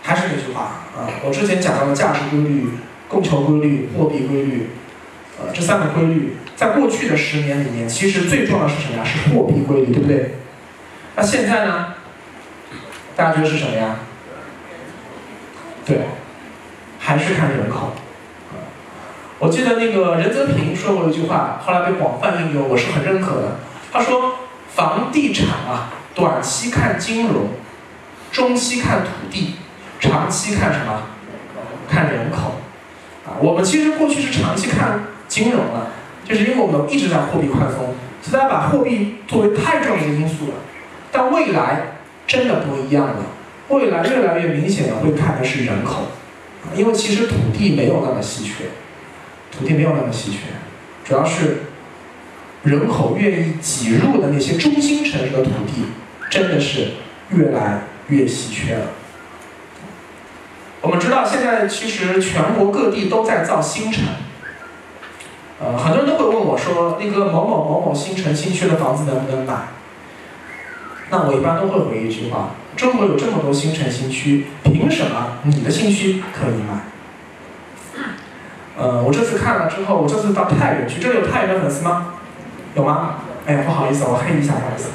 [0.02, 0.62] 还是那句话
[0.96, 2.70] 啊，我之前讲到的价值规律、
[3.08, 4.70] 供求规律、货币规律，
[5.40, 9.04] 呃，这三个规律，在过去的十年里面，其实最重要的是什么呀？
[9.04, 10.34] 是货币规律，对不对？
[11.16, 11.89] 那现在呢？
[13.20, 13.96] 大家觉得是什么呀？
[15.84, 15.98] 对，
[16.98, 17.92] 还是看人口。
[19.38, 23.58] 我记得那个任泽平说过一句话，后来被广泛应用，我是很认可的。
[23.92, 24.36] 他说
[24.74, 27.48] ：“房地产啊，短期看金融，
[28.32, 29.56] 中期看土地，
[29.98, 31.02] 长期看什么？
[31.90, 32.54] 看人口。”
[33.28, 35.88] 啊，我们其实过去是长期看金融了，
[36.24, 40.54] 就是因为我们一直在货币宽松，所以大家把货币作为太重要的因素了。
[41.12, 41.82] 但未来
[42.30, 43.26] 真的不一样了，
[43.70, 46.02] 未来越来越明显的会看的是人口，
[46.76, 48.66] 因为其实土地没有那么稀缺。
[49.50, 50.38] 土地没有那么稀缺，
[51.04, 51.62] 主要是
[52.62, 55.86] 人口愿意挤入的那些中心城市的土地，
[56.30, 56.92] 真的是
[57.30, 58.86] 越来越稀缺了。
[60.82, 64.04] 我们知道，现在其实全国各地都在造新城，
[65.60, 69.54] 呃，很多人都会问我说，那个某某某某新城新区的房子能不能买？
[71.10, 78.04] 那我一般都会回一句话：中国有这么多新城新区，凭什么你的新区可以买？
[78.78, 82.14] 呃，我这次看了之后，我这次到太原去，这里有太原的粉丝吗？
[82.74, 83.16] 有吗？
[83.44, 84.88] 哎呀，不好意思，我黑一下，不好意思。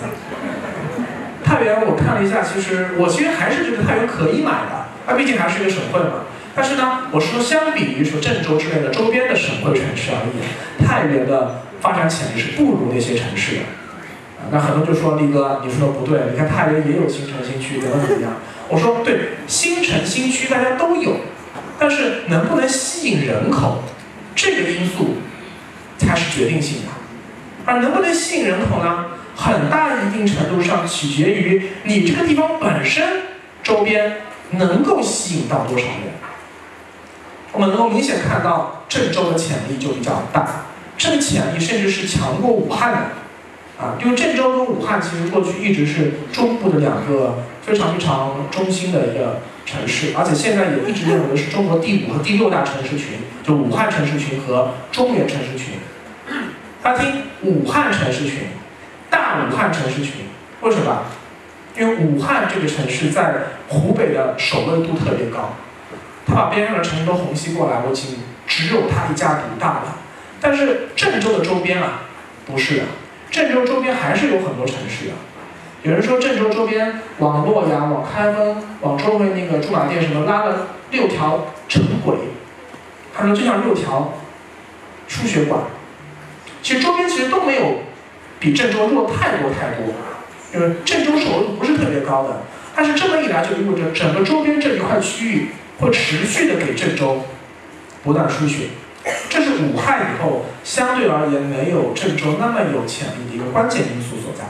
[1.43, 6.25] 太原我看了一下，其实我其实还是觉得太原可以买的，它毕竟还是一个省会嘛。
[6.55, 13.61] 但是呢，我是说相比于说郑州之类的周边的省会城市而言，太原的发展潜力是不如那些城市的。
[14.51, 18.33] 那很多就说力哥，你说的不对，你看太原也有新城新区，怎么怎么样？
[18.69, 21.15] 我说对，新城新区大家都有。
[21.77, 23.83] 但是能不能吸引人口，
[24.33, 25.17] 这个因素
[25.97, 26.91] 才是决定性的。
[27.65, 29.07] 而能不能吸引人口呢？
[29.35, 33.23] 很大一定程度上取决于你这个地方本身
[33.61, 34.21] 周边
[34.51, 36.13] 能够吸引到多少人。
[37.51, 40.67] 我们能够明显看到郑州的潜力就比较大，
[40.97, 42.99] 这个潜力甚至是强过武汉的。
[43.79, 49.41] 啊，因为郑州跟武汉其实过去一直是中部的两个非常非常中心的一个。
[49.67, 55.79] 城市，而且现在也一直认为是中国第五和第六大城市群，就武汉城市群和中原城市群。
[56.83, 58.41] 大家听，武汉城市群，
[59.09, 60.27] 大武汉城市群，
[60.61, 61.05] 为什么？
[61.75, 63.33] 因为武汉这个城市在
[63.67, 65.55] 湖北的首位度特别高，
[66.27, 69.97] 它把边上的城市都虹吸过来，我仅只有它一家独大了。
[70.39, 72.03] 但是郑州的周边啊，
[72.45, 72.83] 不是的，
[73.35, 75.11] 郑州周边还是有很多城市的。
[75.83, 82.15] 有人说郑州周边往洛阳、往开封、往周围那个驻马店什么拉了六条城轨，
[83.13, 84.13] 他说就像六条
[85.09, 85.63] 输血管。
[86.63, 87.79] 其实周边其实都没有
[88.39, 89.93] 比郑州弱太多太多，
[90.53, 92.41] 因为郑州首位不是特别高的，
[92.73, 95.47] 但是这么一来就意味着整个周边这一块区域
[95.81, 97.25] 会持续的给郑州
[98.01, 98.67] 不断输血，
[99.29, 104.45] 这是武汉以后相对而言没有郑州那么有潜力的一个关键因素所在。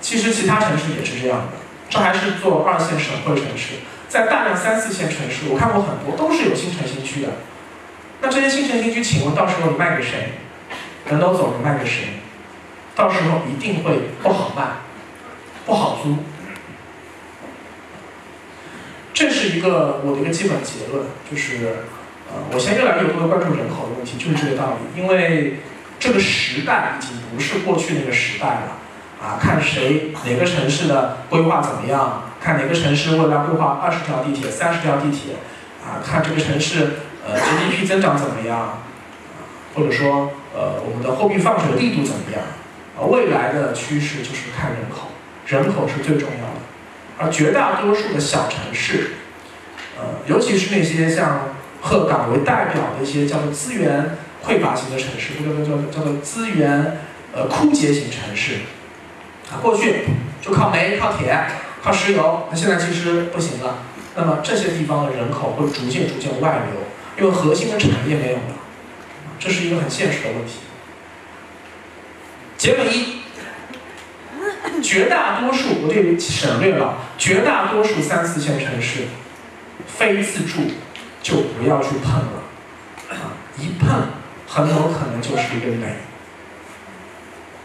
[0.00, 1.46] 其实其他城市也是这样的，
[1.90, 3.74] 这还是做二线省会城市，
[4.08, 7.28] 在大量三四线城市，我看过很多都是有新城新区的，
[8.22, 10.32] 那这些新城新区，请问到时候你卖给谁？
[11.06, 12.20] 人都走了，卖给谁？
[12.94, 14.62] 到时候一定会不好卖，
[15.66, 16.16] 不好租。
[19.20, 21.84] 这是一个我的一个基本结论，就是，
[22.32, 24.98] 呃，我现在越来越多的关注人口的问题，就是这个道理。
[24.98, 25.60] 因为
[25.98, 28.80] 这个时代已经不是过去那个时代了，
[29.20, 35.34] 啊，看谁哪个城市的规划怎么样，看哪个城市未来规划二十条地铁、三十条地铁，
[35.84, 38.78] 啊，看这个城市呃 GDP 增长怎么样，
[39.74, 42.40] 或者说呃我们的货币放水力度怎么样，
[42.96, 45.08] 啊，未来的趋势就是看人口，
[45.44, 46.69] 人口是最重要的。
[47.20, 49.10] 而绝大多数的小城市，
[49.98, 51.50] 呃，尤其是那些像
[51.82, 56.98] 鹤岗为代表的一些叫做资源匮乏型的城市，或者叫叫叫做资源
[57.34, 58.60] 呃枯竭型城市，
[59.52, 60.06] 啊，过去
[60.40, 61.38] 就靠煤、靠铁、
[61.82, 63.84] 靠石油，那现在其实不行了。
[64.16, 66.82] 那么这些地方的人口会逐渐逐渐外流，
[67.18, 68.56] 因为核心的产业没有了，
[69.38, 70.60] 这是一个很现实的问题。
[72.56, 73.20] 结论一。
[74.82, 79.04] 绝大多数，我这里省略了，绝大多数三四线城市，
[79.86, 80.62] 非自住
[81.22, 82.42] 就不要去碰了，
[83.58, 84.08] 一碰
[84.46, 85.96] 很有可能就是一个雷。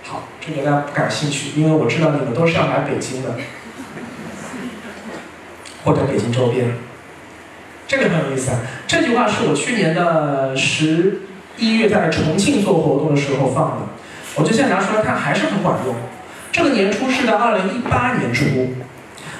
[0.04, 3.36] 好，这个大家不感兴趣，因为我知道你们都是要来北京的，
[5.84, 6.78] 或者北京周边，
[7.88, 8.60] 这个很有意思啊。
[8.88, 11.22] 这句话是我去年的十
[11.58, 13.88] 一月在重庆做活动的时候放的，
[14.36, 15.96] 我就现在拿出来看，还是很管用。
[16.56, 18.46] 这个年初是在二零一八年初，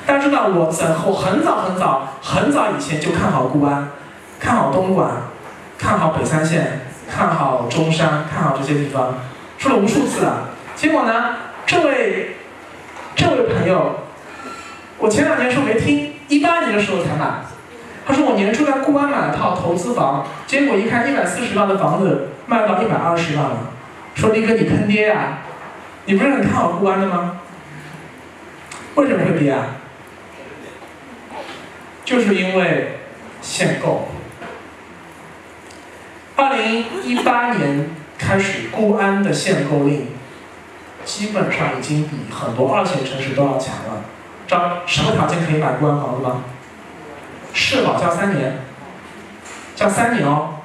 [0.06, 3.88] 大家知道我在我很早很早很早以前就看好固安，
[4.38, 5.10] 看好东莞，
[5.78, 9.14] 看好北三县，看好中山，看好这些地方，
[9.58, 10.50] 说了无数次了。
[10.76, 12.36] 结果呢，这位
[13.16, 14.02] 这位朋友，
[14.98, 17.46] 我前两年说没听，一八年的时候才买。
[18.06, 23.58] 他说我年初在固安买了套投资房，结果一看一百四十万的房子卖到一百二十万了，
[24.16, 25.38] 说力哥你坑爹呀！
[26.06, 27.42] 你不是很看好固安的吗？
[28.96, 29.78] 为什么会跌啊？
[32.06, 33.00] 就是因为
[33.42, 34.08] 限购。
[36.36, 40.10] 二零一八年开始，固安的限购令
[41.04, 44.04] 基本上已经比很多二线城市都要强了。
[44.48, 46.44] 知道什么条件可以买固安房子吗？
[47.52, 48.60] 社保交三年，
[49.76, 50.60] 交三年哦。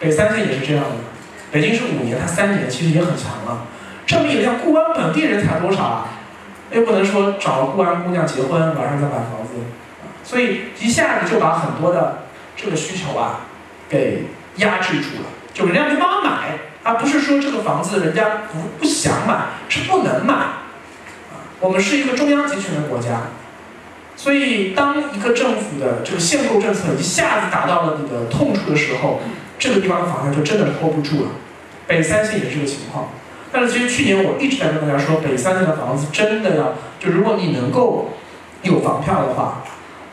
[0.00, 0.90] 北三县也是这样的，
[1.52, 3.66] 北京是五年，它三年，其实也很强了。
[4.06, 6.08] 证明像固安本地人才多少啊？
[6.72, 9.54] 又不能说找个固安姑娘结婚，晚上再买房子，
[10.24, 12.24] 所以一下子就把很多的
[12.56, 13.40] 这个需求啊
[13.88, 14.24] 给
[14.56, 20.34] 压制住了，就人家没办法买，而不是说这个房子人家不不想买，是不能买。
[21.60, 23.28] 我们是一个中央集权的国家，
[24.16, 29.20] 所以当一个政府的这个限购政策一下子达到了你的痛处的时候，
[29.58, 31.30] 这个地方的房价就真的 hold 不住了。
[31.86, 33.08] 北三县也是个情况。
[33.58, 38.10] 但是其实去年我一直在跟大家说，北三县的房子真的要，就如果你能够
[38.60, 39.62] 有房票的话，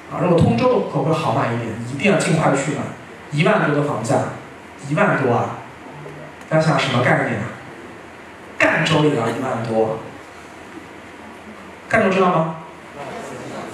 [0.10, 2.78] 啊，如果通州的户口会好买一点，一定要尽快去买。
[3.34, 4.16] 一万多的房价，
[4.88, 5.58] 一万多啊！
[6.48, 7.52] 大家想什么概念啊？
[8.58, 9.98] 赣州也要一万多，
[11.90, 12.56] 赣州知道吗？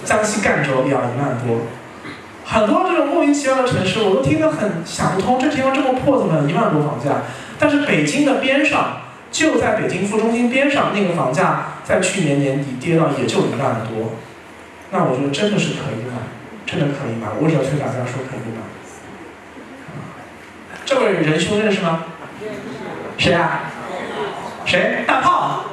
[0.04, 1.60] 江西赣州也要一万多，
[2.44, 7.22] 很多这种莫名其妙的城市，我都听得很想不通，这地方这么破，怎么一万多房价？
[7.56, 8.96] 但是北京的边上。
[9.30, 14.12] 就在北京副中心边上，那个房价在去年年底跌到也就一万多，
[14.90, 16.16] 那我觉得真的是可以买，
[16.66, 17.28] 真的可以买。
[17.40, 18.62] 我只要推大家说可以买。
[20.84, 22.04] 这位仁兄认识吗？
[23.16, 23.60] 谁啊？
[24.66, 25.04] 谁？
[25.06, 25.64] 大炮。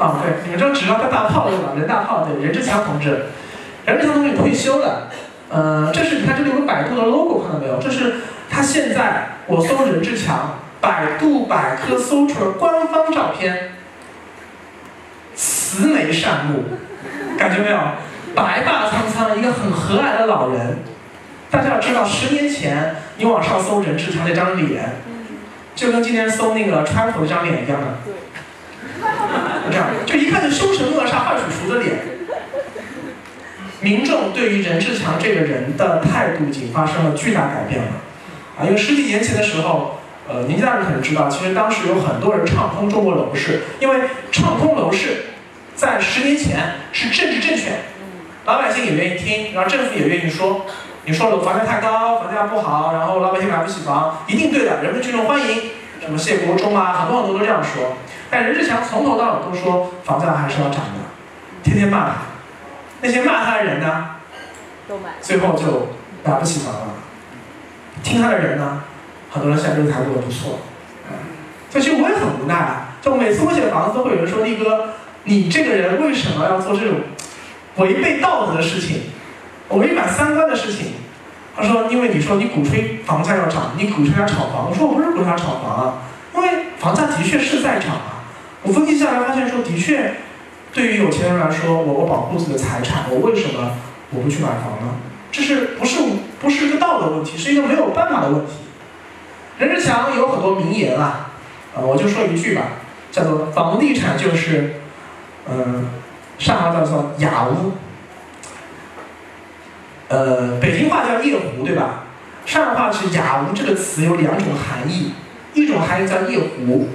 [0.00, 1.74] 啊，对，你们这只要叫大炮对吧？
[1.76, 3.26] 任大炮，对，任志强同志。
[3.86, 5.08] 任志强同志退休了。
[5.50, 7.78] 呃，这是你看这里有个百度的 logo，看到没有？
[7.78, 8.14] 这是
[8.48, 10.58] 他现在我搜任志强。
[10.80, 13.72] 百度百科搜出了官方照片，
[15.34, 16.64] 慈眉善目，
[17.38, 17.78] 感觉没有？
[18.34, 20.78] 白发苍苍，一个很和蔼的老人。
[21.50, 24.92] 大家要知道，十年前你往上搜任志强那张脸，
[25.74, 27.98] 就跟今天搜那个川普那张脸一样的，
[29.70, 31.96] 这样，就一看就凶神恶煞、坏叔叔的脸。
[33.80, 37.88] 民众对于任志强这个人的态度已经发生了巨大改变了，
[38.58, 39.99] 啊，因为十几年前的时候。
[40.32, 45.24] 呃，年纪大人可能知道，其实当时有很多人唱空中国楼市，因为唱空楼市，
[45.74, 47.72] 在十年前是政治正确，
[48.44, 50.66] 老百姓也愿意听，然后政府也愿意说，
[51.04, 55.70] 你说楼房价太高，房价不好，然后老百姓买不起房，一定对的，人民群众欢迎，
[56.00, 57.96] 什么谢国忠啊，很多很多都这样说。
[58.30, 61.10] 但任志强从头到尾都说房价还是要涨的，
[61.64, 62.14] 天天骂他，
[63.00, 64.10] 那些骂他的人呢，
[65.20, 65.88] 最后就
[66.22, 66.86] 买不起房了，
[68.04, 68.84] 听他的人呢。
[69.30, 70.58] 很多人现在日子还过得不错。
[71.70, 72.86] 所以其实我也很无奈啊。
[73.00, 74.90] 就每次我写房子，都会有人说：“力哥，
[75.24, 76.96] 你这个人为什么要做这种
[77.76, 79.04] 违背道德的事情，
[79.70, 80.94] 违反三观的事情？”
[81.56, 85.94] 他说：“因为你说你鼓吹房价要涨，你鼓吹它炒房。”我说：“我不是鼓吹它炒房啊，
[86.34, 88.24] 因为房价的确是在涨啊。
[88.62, 90.16] 我分析下来发现说，的确，
[90.74, 93.72] 对于有钱人来说，我我保护自己的财产，我为什么
[94.10, 94.96] 我不去买房呢？
[95.32, 96.00] 这是不是
[96.40, 98.52] 不是一个道德问题，是一个没有办法的问题。
[99.60, 101.30] 任志强有很多名言啊，
[101.76, 102.62] 呃，我就说一句吧。”
[103.12, 104.74] 叫做房地产就是，
[105.48, 105.88] 嗯，
[106.38, 107.72] 上海话叫做雅屋，
[110.06, 112.04] 呃，北京话叫夜壶，对吧？
[112.46, 115.12] 上海话是雅屋这个词有两种含义，
[115.54, 116.88] 一种含义叫夜壶，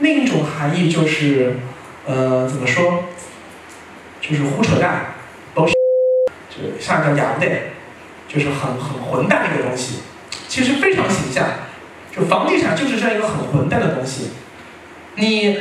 [0.00, 1.56] 另一种含义就是，
[2.04, 3.04] 呃，怎么说？
[4.20, 5.14] 就是胡扯淡，
[5.54, 5.74] 都是，
[6.48, 7.46] 就是上海叫雅屋的，
[8.26, 10.00] 就是很很混蛋的一个东西，
[10.48, 11.46] 其实非常形象，
[12.26, 14.30] 房地产就是这样一个很混蛋的东西。
[15.16, 15.58] 你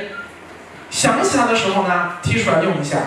[0.89, 2.97] 想起它的时候呢，提出来用一下；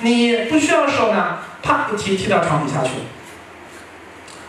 [0.00, 2.90] 你不需要的时候呢，啪一提，提到床底下去。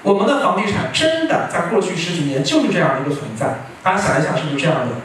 [0.03, 4.95] 我们的房地产真的在过去十几年就是这样一个存在，大家想一想是不是这样的？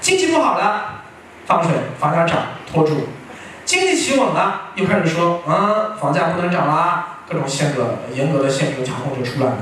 [0.00, 1.02] 经济不好了，
[1.46, 2.38] 放水，房价涨，
[2.70, 2.92] 拖住；
[3.64, 9.56] 经济企稳了，又开始说，嗯，房价不能涨啦，各种限额、严格的限制调控就出来了。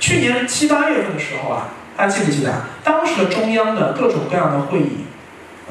[0.00, 1.68] 去年七八月份的时候啊，
[1.98, 2.68] 大家记不记得啊？
[2.84, 5.04] 当时的中央的各种各样的会议。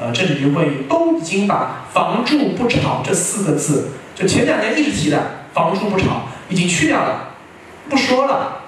[0.00, 7.30] 呃，政治局会议都已经把“房住不炒”这四个字，就前两年一直提的“房住不炒”已经去掉了，
[7.88, 8.60] 不说了。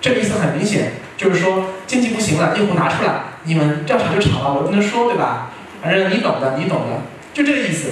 [0.00, 5.50] 这个意思很明显，就是说经济不行了，业务拿出来，你们要炒就炒吧，我不能说，对吧？
[5.80, 7.02] 反正你懂的，你懂的，
[7.32, 7.90] 就这个意思。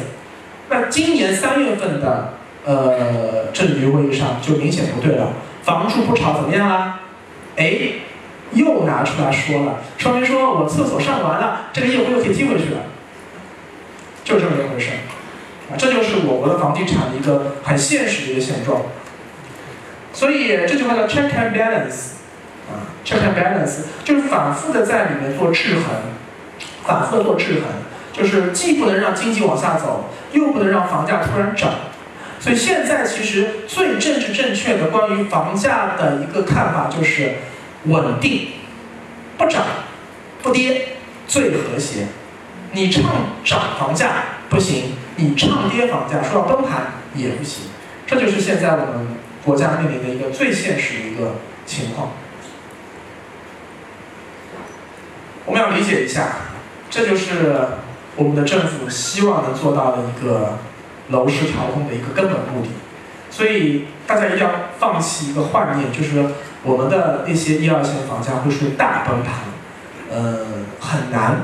[0.68, 7.02] 那今年三月份的呃政治局会议上就明显不对了，“房住不炒”怎么样啊？
[7.54, 7.78] 哎。
[8.54, 12.80] 又拿出来说了，说明说我厕所上完了，这个业务又可以踢回去了，
[14.24, 14.98] 就这么一回事儿
[15.70, 18.82] 啊，这就是我国的房地产的一个很现实的一个现状。
[20.12, 22.12] 所以这句话叫 check and balance，
[22.68, 25.84] 啊，check and balance 就是反复的在里面做制衡，
[26.84, 27.62] 反复的做制衡，
[28.12, 31.70] 就是既不能让经济往下走，又不能让房价突然涨。
[32.38, 37.36] 所以现在其实最政治正确的关于房价的一个看法就是。
[37.84, 38.48] 稳定，
[39.36, 39.64] 不涨，
[40.42, 42.06] 不跌，最和谐。
[42.72, 43.04] 你唱
[43.44, 47.64] 涨房价不行，你唱跌房价说要崩盘也不行。
[48.06, 49.08] 这就是现在我们
[49.44, 51.34] 国家面临的一个最现实的一个
[51.66, 52.12] 情况。
[55.44, 56.36] 我们要理解一下，
[56.88, 57.66] 这就是
[58.14, 60.58] 我们的政府希望能做到的一个
[61.08, 62.68] 楼市调控的一个根本目的。
[63.28, 66.24] 所以大家一定要放弃一个幻念，就是。
[66.64, 69.34] 我们的那些一二线房价会出现大崩盘，
[70.10, 70.46] 呃，
[70.78, 71.42] 很难。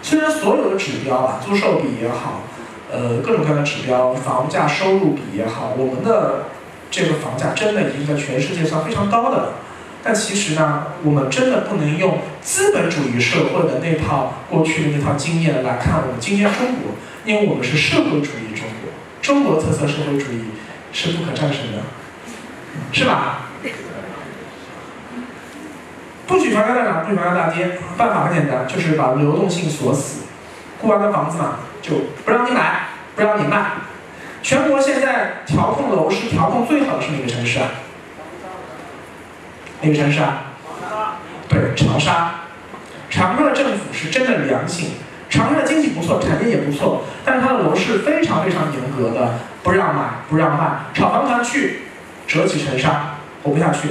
[0.00, 2.42] 虽然所有的指标啊，租售比也好，
[2.90, 6.46] 呃，各种各样的指标，房价收入比也好，我们的
[6.90, 9.52] 这个房价真的已经在全世界算非常高的了。
[10.02, 16.94] 但其实呢，我们真的不能用资本主义社会的那套过去的那套经验来看我们今天中国，
[17.26, 20.44] 因为我们是社会主义中国，中国特色社会主义
[20.92, 21.78] 是不可战胜的，
[22.92, 23.48] 是吧？
[26.28, 30.26] 不许房价大涨，不许房价大跌，办法很简单，就是把流动性锁死。
[30.80, 33.72] 固完的房子嘛，就不让你买，不让你卖。
[34.42, 37.68] 全国现在调控楼市调控最好的是哪个城市啊？
[39.80, 40.44] 哪个城市啊？
[41.48, 42.34] 对，长沙。
[43.10, 44.92] 长沙的政府是真的良心，
[45.30, 51.84] 长沙的经济不错，产业也不错，但是它的楼市非常非常严格的，不让买，不让卖，炒房团去，
[52.26, 53.88] 折戟沉沙，活不下去。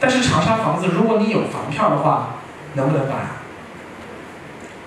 [0.00, 2.36] 但是长沙房子，如果你有房票的话，
[2.74, 3.14] 能不能买？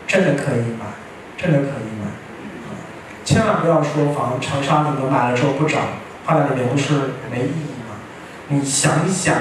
[0.08, 0.86] 真的可以买，
[1.38, 2.12] 真的可以买。
[3.24, 5.82] 千万不要说房长沙怎么买了之后不涨，
[6.26, 6.94] 放在里面不是
[7.30, 7.96] 没意义吗？
[8.48, 9.36] 你想一想，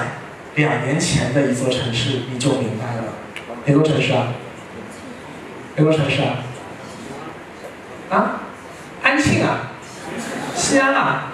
[0.55, 3.03] 两年前的一座城市，你就明白了。
[3.65, 4.27] 哪座城市啊？
[5.75, 6.35] 哪座城市啊？
[8.09, 8.41] 啊？
[9.03, 9.71] 安庆啊？
[10.55, 11.33] 西安啊？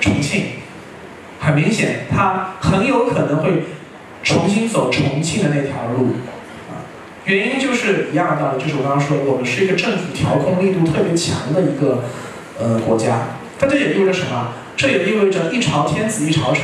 [0.00, 0.46] 重庆？
[1.44, 3.64] 很明显，它很有可能会
[4.22, 6.14] 重新走重庆的那条路，
[6.70, 6.80] 啊，
[7.26, 12.04] 原因就是一样的道理，就是我刚刚说，我们是一个政府调控力度特别强的一个
[12.58, 14.52] 呃国家，但这也意味着什么？
[14.76, 16.62] 这也意味着一朝天子一朝臣，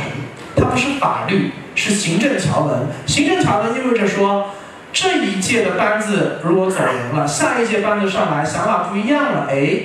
[0.57, 2.89] 它不是法律，是行政条文。
[3.07, 4.51] 行政条文意味着说，
[4.93, 9.81] 这一届的班子如果走人了，下一届班子上来想法不一样了，哎，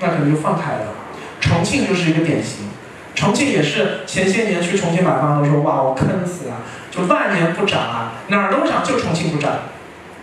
[0.00, 0.94] 那可能就放开了。
[1.40, 2.71] 重庆就是一个典型。
[3.14, 6.56] 重庆也是前些年去重庆买房的时候，哇，我坑死了！
[6.90, 9.52] 就万年不涨啊，哪儿都涨，就重庆不涨，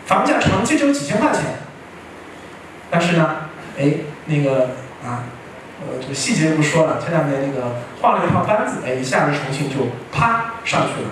[0.06, 1.42] 房价长期只有几千块钱。
[2.90, 3.92] 但是呢，哎，
[4.26, 4.72] 那个
[5.06, 5.24] 啊，
[5.82, 11.10] 呃，这个细节就不说了，前两年那个换了一套班子，哎，一下子重庆就啪上去了。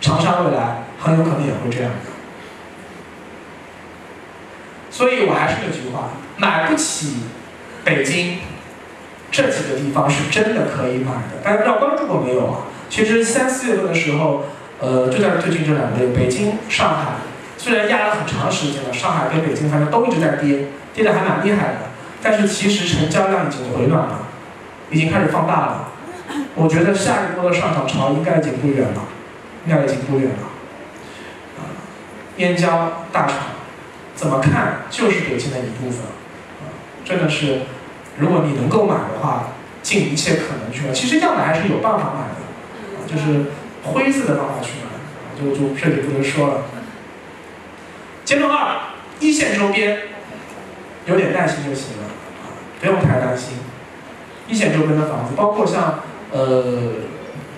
[0.00, 1.92] 长沙未来很有可能也会这样。
[4.90, 7.22] 所以我还是那句话，买不起
[7.84, 8.38] 北京
[9.32, 11.42] 这几个地方是真的可以买的。
[11.42, 12.58] 大家不知道关注过没有啊？
[12.90, 14.44] 其实三四月份的时候，
[14.78, 17.12] 呃，就在最近这两个月，北京、上海
[17.56, 21.78] 虽然压了很长时间了，上海跟北京反正都一直在跌，跌得还蛮厉害的。
[22.22, 24.26] 但是其实成交量已经回暖了，
[24.90, 25.88] 已经开始放大了。
[26.54, 29.02] 我觉得下一波的上涨潮应该已经不远了，
[29.66, 30.44] 应该已经不远了。
[31.58, 31.64] 啊，
[32.36, 33.36] 燕郊大厂。
[34.14, 36.00] 怎么看就是北京的一部分，
[37.04, 37.62] 真的是，
[38.18, 39.48] 如果你能够买的话，
[39.82, 40.92] 尽一切可能去买。
[40.92, 43.50] 其实要买还是有办法买的，就是
[43.82, 46.54] 灰色的方法去买，就就这里不能说了。
[48.24, 48.76] 阶段二，
[49.18, 49.98] 一线周边，
[51.06, 52.04] 有点耐心就行了，
[52.80, 53.58] 不用太担心。
[54.48, 56.00] 一线周边的房子，包括像
[56.30, 56.38] 呃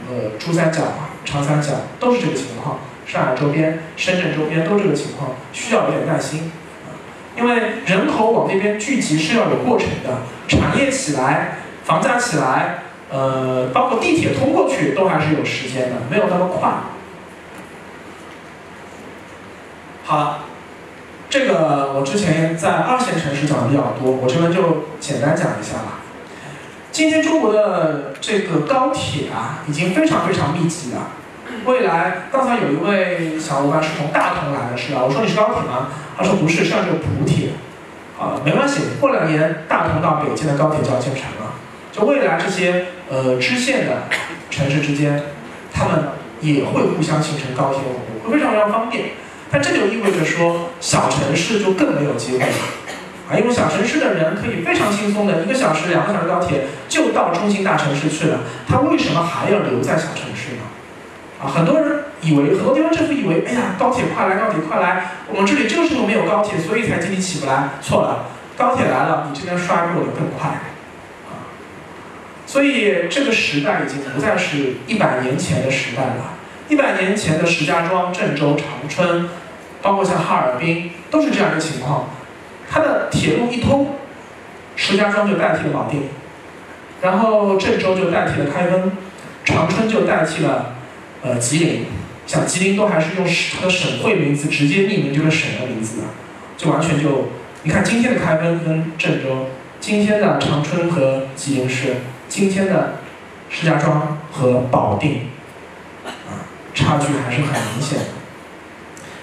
[0.09, 0.83] 呃珠三角、
[1.25, 2.79] 长三角，都是这个情况。
[3.07, 6.51] 上海周边、深圳周边都这个情况，需要有点耐心，
[7.37, 16.70] 因为人口往那边聚集是要有过程的，产业起来、房价起来，呃，包括地铁通过去都还是有时间的，没有那么快。
[20.05, 20.41] 好，
[21.28, 26.01] 这个我之前在二线城市讲的比较多，我这边就简单讲一下吧。
[26.93, 31.09] 今天中国的这个高铁啊，已经非常非常密集了。
[31.65, 35.03] 未来，刚才有一位小伙伴是从大同来的，是吧？
[35.05, 35.89] 我说你是高铁吗？
[36.17, 37.51] 他说不是，像这个普铁。
[38.19, 41.55] 啊，没关系，过两年大同到北京的高铁就要建成了。
[41.91, 44.05] 就未来这些呃支线的
[44.51, 45.21] 城市之间，
[45.73, 49.07] 他们也会互相形成高铁网络，会非常非常方便。
[49.51, 52.55] 但这就意味着说，小城市就更没有机会了。
[53.29, 60.63] 啊，因为小城市的人可以非常轻松的一个小时、两个小时高铁就到中心大城市去了，他为什么还要留在小城市呢？
[61.47, 67.69] 很多人以为，很多地方政府以为，哎呀，高铁快来，高铁快来，我们这里就是没有高铁，所以才经济起不来。
[67.83, 68.27] 错了，
[68.57, 70.51] 高铁来了，你这边衰落的更快。
[70.51, 71.45] 啊，
[72.47, 76.35] 所以这个时代已经不再是一百年前的时代了。
[76.69, 79.29] 一百年前的石家庄、郑州、长春，
[79.83, 82.07] 包括像哈尔滨，都是这样一个情况。
[82.71, 83.97] 它的铁路一通，
[84.75, 86.09] 石家庄就代替了保定，
[87.03, 88.93] 然后郑州就代替了开封，
[89.45, 90.74] 长春就代替了。
[91.25, 91.87] 呃，吉林，
[92.27, 96.03] 像吉林都还是用它的省会名字直接命名这个省的名字的，
[96.59, 97.31] 就完全就，
[97.62, 99.47] 你看今天的开封跟郑州，
[99.81, 101.97] 今天的长春和吉林市，
[102.29, 102.99] 今天的
[103.49, 105.31] 石家庄和保定，
[106.05, 106.45] 啊，
[106.75, 108.05] 差距还是很明显的。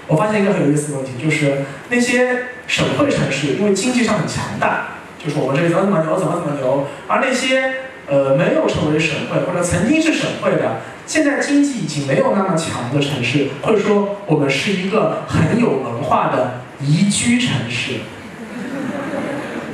[0.08, 4.88] 我发现一个很有意思的问题，就是那些省会城市，因为经济上很强大，
[5.24, 7.76] 就是我们这里怎么怎么牛，怎么怎么牛，而那些
[8.12, 10.82] 呃没有成为省会或者曾经是省会的。
[11.08, 17.94] 现在经济已经没有那么强的城市，或者说我们是一个很有文化的宜居城市，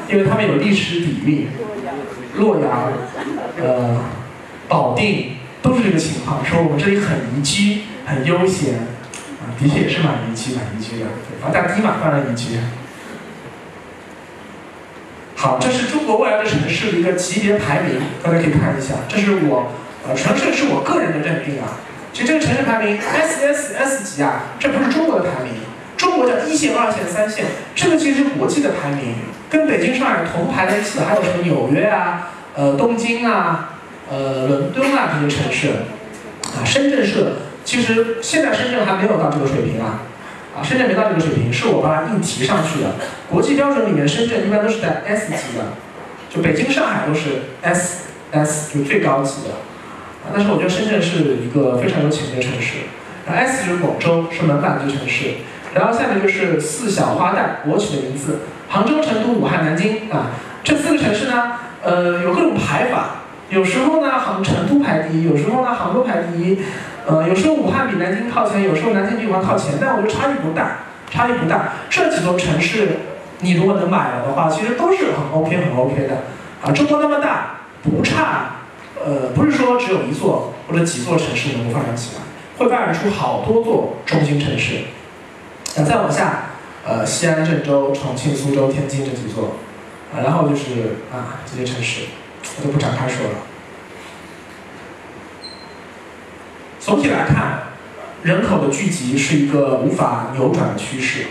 [0.10, 1.50] 因为他们有历史底蕴。
[2.38, 2.94] 洛阳、
[3.60, 4.00] 呃、
[4.68, 8.76] 保定都是这个情况，说我们这里很宜居、很悠闲，
[9.60, 11.08] 的确也是蛮宜居、蛮宜居的，
[11.42, 12.60] 房价低嘛，当然宜居。
[15.40, 19.72] 好，这是中国未来的城市的一个级别排名，大家可以看一下，这是我。
[20.08, 21.78] 呃，纯粹是我个人的认定啊。
[22.12, 25.54] 其实这个城市排名 S S S 级啊，这不是中国的排名，
[25.96, 29.14] 中国叫一线、二线、三线，这个其实是国际的排名，
[29.48, 33.76] 跟北京、上海同排在一起的还有什么纽约啊、呃东京啊、
[34.10, 35.68] 呃伦敦啊这些城市，
[36.58, 37.34] 啊深圳是，
[37.64, 40.02] 其实现在深圳还没有到这个水平啊，
[40.58, 42.96] 啊深圳没到这个水平，是我把它硬提上去的。
[43.30, 45.66] 国际标准里面，深圳一般都是在 S 级的，
[46.30, 49.54] 就北京、上海都是 S S 就最高级的。
[50.34, 52.80] 但是我觉得深圳是一个非常有潜力的城市
[53.28, 55.36] ，S 就是广州，是门板级城市，
[55.74, 60.10] 然后下面就是四小花旦，我取的名字，杭州、成都、武汉、南京。
[60.10, 60.32] 啊，
[60.64, 61.54] 这四个城市呢，
[61.84, 66.60] 呃，有各种排法，有时候呢，杭成都排第一，有时候呢，杭州排第一，
[67.08, 70.80] 呃，有时候武汉比南京靠前，有时候南京比武汉靠前，但我觉得差异不大，
[71.10, 71.74] 差异不大。
[71.90, 73.00] 这几座城市，
[73.40, 76.24] 你如果能买了的话，其实都是很 OK 很 OK 的，
[76.62, 78.52] 啊，中国那么大，不差。
[79.00, 82.22] 呃，不是说只有一座或者几座城市能够发展起来，
[82.58, 84.80] 会发展出好多座中心城市。
[85.78, 86.50] 那再往下，
[86.86, 89.56] 呃，西安、郑州、重庆、苏州、天津这几座，
[90.14, 92.02] 啊，然后就是啊这些城市，
[92.58, 93.34] 我就不展开说了。
[96.88, 97.64] 总体来看，
[98.24, 101.26] 人口的聚集是一个无法扭转的趋势。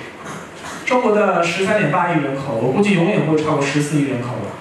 [0.85, 4.53] 中国的十三点八亿人口，我估计永远不会超过十四亿人口了。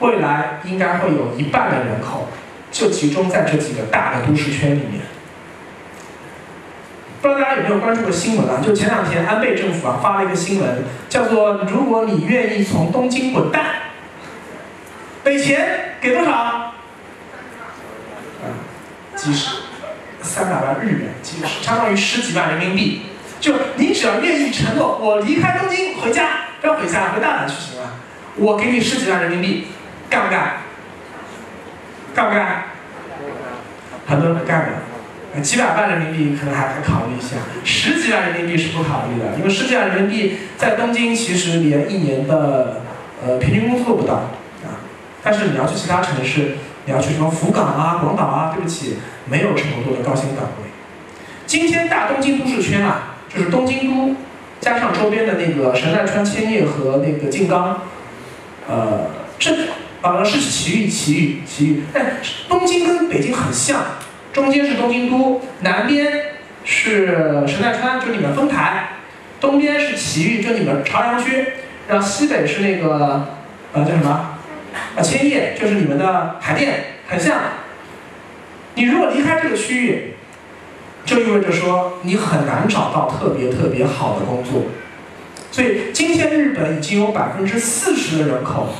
[0.00, 2.28] 未来应该会有一半的人口
[2.70, 5.00] 就集中在这几个大的都市圈里面。
[7.22, 8.60] 不知道大家有没有关注过新闻啊？
[8.62, 13.64] 就前两天安倍政府啊发了一个新闻，叫做“如果你愿意从东京滚蛋，
[15.24, 16.74] 给钱给多少？”啊，
[19.16, 19.56] 几十
[20.22, 23.02] 三百万日元，其实相当于十几万人民币。
[23.40, 26.28] 就你只要愿意承诺，我离开东京回家，
[26.60, 27.94] 不要回家，回大阪去行吗？
[28.36, 29.66] 我给你十几万人民币，
[30.08, 30.58] 干不干？
[32.14, 32.64] 干不干？
[34.06, 34.68] 很多人不干的。
[35.40, 42.82] 几百万人民币可能还还考虑一下，十几万人民币是不考虑的，因为十几万人民币在东京其实连一年的
[43.26, 44.84] 呃平均工资都不到啊。
[45.22, 50.70] 但是你要去其他城市，你要去什么福冈啊、广岛啊，对不起，没有这么多的高薪岗位。
[51.46, 54.16] 今天大东京都市圈啊，就是东京都
[54.60, 57.82] 加上周边的那个神奈川、千叶和那个静冈，
[58.68, 59.50] 呃，这
[60.02, 62.16] 呃是埼玉、埼玉、埼玉，但
[62.48, 63.82] 东京跟北京很像。
[64.32, 66.10] 中间是东京都，南边
[66.64, 68.88] 是神奈川，就你们丰台；
[69.40, 71.48] 东边是埼玉，就你们朝阳区；
[71.86, 73.26] 然后西北是那个
[73.74, 74.31] 呃叫什么？
[74.96, 77.38] 啊千叶，就是你们的海淀，很像。
[78.74, 80.14] 你如果离开这个区域，
[81.04, 84.62] 就意味着说你很难找到特别特别好的工作。
[85.50, 88.70] 所以今天日本已经有百分之四十的人口，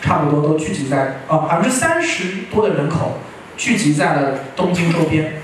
[0.00, 3.18] 差不多都聚集在啊百分之三十多的人口。
[3.56, 5.34] 聚集在了东京周边，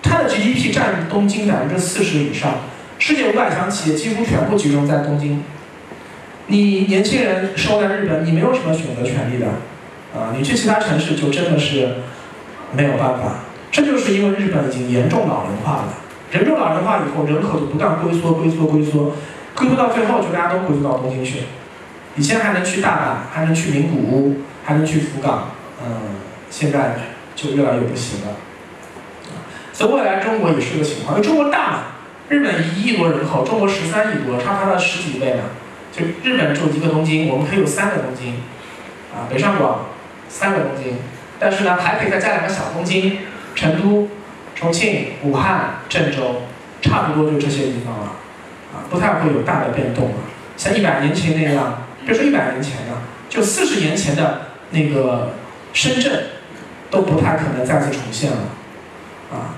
[0.00, 2.52] 它的 GDP 占东京百分之四十以上，
[3.00, 5.42] 世界五百强企业几乎全部集中在东京。
[6.50, 9.46] 你年轻人生活在日本，你没有什么选择权利的，
[10.12, 11.94] 啊，你去其他城市就真的是
[12.72, 13.44] 没有办法。
[13.70, 15.94] 这就是因为日本已经严重老龄化了，
[16.32, 19.14] 严重老龄化以后，人口就不断龟缩、龟缩、龟缩，
[19.54, 21.44] 龟缩到最后，就大家都龟缩到东京去。
[22.16, 26.18] 以前还能去大阪，还能去名古屋，还能去福冈，嗯。
[26.50, 26.96] 现在
[27.36, 28.34] 就越来越不行了，
[29.72, 31.78] 所以未来中国也是个情况，因为中国大嘛，
[32.28, 35.44] 日本一亿多人口，中国十三亿多，差它的十几倍呢。
[35.92, 38.34] 就日本只有一个东京，我们可以有三个东京，
[39.12, 39.86] 啊，北上广
[40.28, 40.98] 三个东京，
[41.38, 43.18] 但是呢还可以再加两个小东京，
[43.54, 44.08] 成都、
[44.54, 46.42] 重庆、武汉、郑州，
[46.80, 48.04] 差不多就这些地方了，
[48.72, 50.14] 啊，不太会有大的变动了。
[50.56, 55.34] 像一百年前那样，别说一百年前了，就四十年前的那个
[55.72, 56.24] 深圳。
[56.90, 58.38] 都不太可能再次重现了，
[59.30, 59.54] 啊，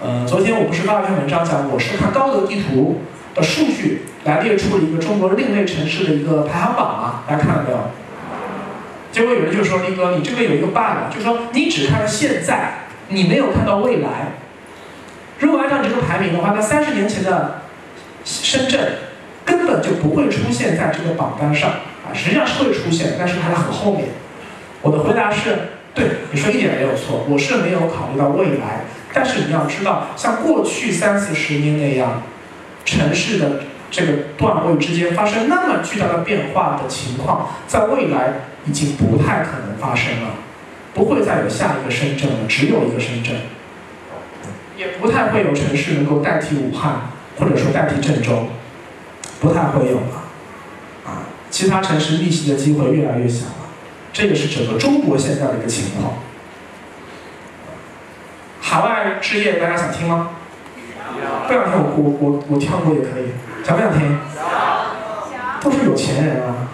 [0.00, 3.00] 呃，昨天我不是发了一篇文章，讲我是看高德地图
[3.34, 7.78] 的数据来列出了一个中国另类城市的一个排行榜啊，大家看到没有？
[9.12, 14.32] 结果有人就说林哥，你这个有一个 bug，就说你只看了现在，你没有看到未来。
[15.38, 17.62] 如果按照你这个排名的话，那三十年前的
[18.24, 18.98] 深圳
[19.44, 24.08] 根本就不会出现在这个榜单上啊，实际上是会出现，但是它在很后面。
[24.82, 25.56] 我的回答是。
[25.92, 32.22] 对，你说一点没有错，我是没有考虑到未来，但是你要知道，像过去三四十年那样，
[32.84, 40.30] 城市的这个段位之间发生那么巨大的变化的情况，在未来已经不太可能发生了，
[40.94, 43.34] 不会再有下一个深圳了，只有一个深圳，
[44.76, 48.48] 也不太会有城市能够代替武汉，或者说代替郑州，
[49.40, 50.22] 不太会有了，
[51.06, 53.54] 啊，其他城市逆袭的机会越来越小了。
[54.12, 56.14] 这个是整个中国现在的一个情况。
[58.60, 60.30] 海外置业，大家想听吗？
[61.46, 63.32] 不想听我我我我跳过也可以。
[63.64, 64.18] 想不想听？
[64.34, 65.60] 想。
[65.60, 66.68] 都是有钱人啊。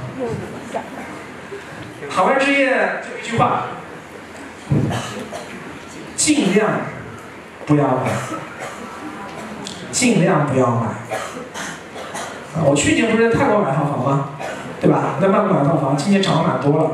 [2.08, 3.66] 海外置业就一句话：
[6.16, 6.70] 尽量
[7.66, 8.10] 不要买，
[9.90, 10.86] 尽量不要买。
[12.64, 14.30] 我去年不是在泰国买套房吗？
[14.80, 15.16] 对吧？
[15.20, 16.90] 在曼谷买套房，今年涨了蛮多了。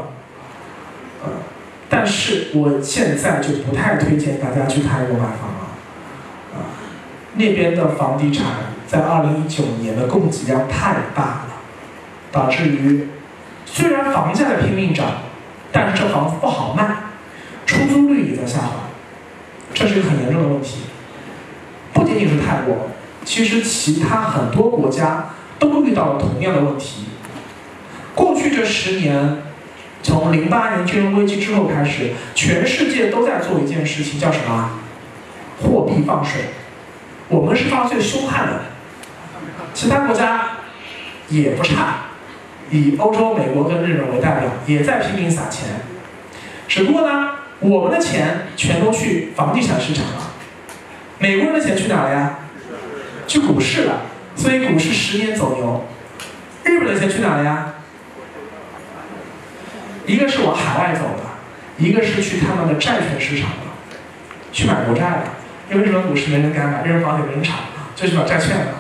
[1.89, 5.62] 但是我现在就不太推荐大家去泰国买房，
[7.35, 8.47] 那边的房地产
[8.87, 11.49] 在二零一九年的供给量太大了，
[12.31, 13.09] 导致于
[13.65, 15.07] 虽然房价在拼命涨，
[15.71, 16.97] 但是这房子不好卖，
[17.67, 18.89] 出租率也在下滑，
[19.73, 20.83] 这是一个很严重的问题。
[21.93, 22.89] 不仅仅是泰国，
[23.25, 27.07] 其实其他很多国家都遇到了同样的问题。
[28.15, 29.39] 过去这十年。
[30.05, 34.71] 从零八年金融危机之后开始，全世界都在做一件事情，叫什么？
[35.63, 36.43] 货币放水。
[37.33, 38.61] 我们是放最凶悍的，
[39.73, 40.59] 其他国家
[41.31, 42.09] 也不差，
[42.71, 45.81] 以欧洲、美国跟日本为代表，也在拼命撒钱。
[46.69, 47.31] 只不过呢，
[47.61, 50.33] 我们的钱全都去房地产市场了，
[51.19, 52.39] 美国人的钱去哪了呀？
[53.27, 54.03] 去股市了，
[54.37, 55.87] 所以股市十年走牛。
[56.65, 57.77] 日本的钱去哪了呀？
[60.05, 61.25] 一个是往海外走的，
[61.79, 63.73] 一个是去他们的债券市场了，
[64.53, 65.25] 去买国债了。
[65.71, 67.55] 因为日本股市没人敢买，日本房也没人炒，
[67.95, 68.73] 就去买债券了。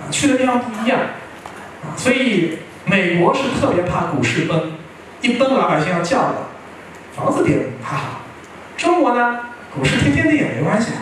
[0.00, 0.98] 啊，去的地方不一样。
[1.82, 4.72] 啊，所以美国是特别怕股市崩，
[5.20, 6.34] 一崩老百姓要叫的，
[7.14, 8.22] 房子跌还好。
[8.76, 9.40] 中国呢，
[9.74, 10.92] 股市天天跌也没关系，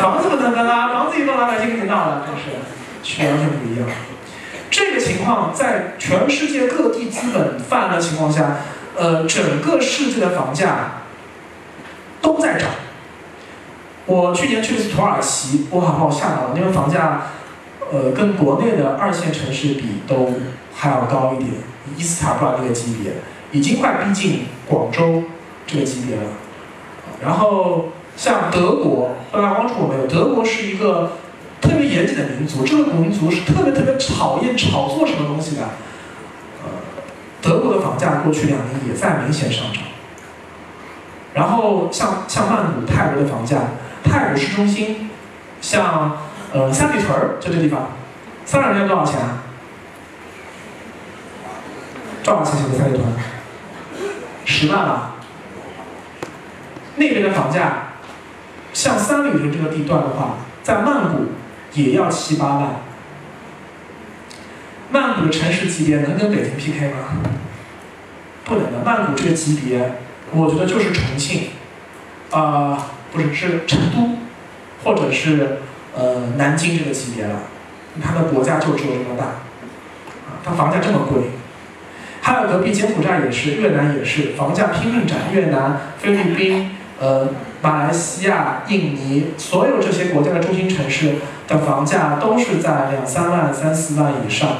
[0.00, 2.56] 房子不能崩啊，房子一崩老百姓跟你闹了，就是
[3.02, 3.88] 区别完全不一样。
[4.70, 8.58] 这个情况在全世界各地资本泛滥的情况下，
[8.96, 11.02] 呃，整个世界的房价
[12.22, 12.68] 都在涨。
[14.06, 17.22] 我去年去的是土耳其，我好把我吓到了，那边房价，
[17.92, 20.32] 呃，跟国内的二线城市比都
[20.74, 21.50] 还要高一点，
[21.96, 23.12] 伊斯坦布尔那个级别，
[23.52, 25.24] 已经快逼近广州
[25.66, 26.22] 这个级别了。
[27.22, 30.06] 然后像德国，大家关注过没有？
[30.06, 31.12] 德国是一个
[31.60, 35.62] 特别严谨的民族，这个民族是特别特别讨厌炒作什么东西的。
[36.64, 36.70] 呃，
[37.42, 39.82] 德国的房价过去两年也在明显上涨。
[41.32, 43.58] 然后像像曼谷、泰国的房价，
[44.04, 45.10] 泰国市中心，
[45.60, 46.18] 像
[46.52, 47.92] 呃三里屯儿就这地方，
[48.44, 49.42] 三里屯多少钱啊？
[52.22, 53.06] 多少钱一个三里屯？
[54.44, 55.14] 十万吧。
[56.96, 57.92] 那边的房价，
[58.72, 61.26] 像三里屯这个地段的话，在曼谷
[61.72, 62.68] 也要七八万。
[64.90, 66.98] 曼谷的城市级别能跟北京 PK 吗？
[68.44, 68.80] 不能的。
[68.84, 69.92] 曼谷这个级别，
[70.32, 71.50] 我觉得就是重庆，
[72.32, 72.76] 啊、
[73.12, 74.18] 不是是成都，
[74.84, 75.58] 或者是
[75.96, 77.40] 呃南京这个级别了。
[78.02, 81.30] 它的国家就只有这么大，啊，它房价这么贵。
[82.22, 85.18] 还有隔壁柬埔寨也是，越南也是，房价拼命涨。
[85.32, 86.70] 越南、菲律宾。
[87.00, 87.28] 呃，
[87.62, 91.14] 马来西亚、印尼，所有这些国家的中心城市
[91.48, 94.58] 的房价都是在两三万、三四万以上。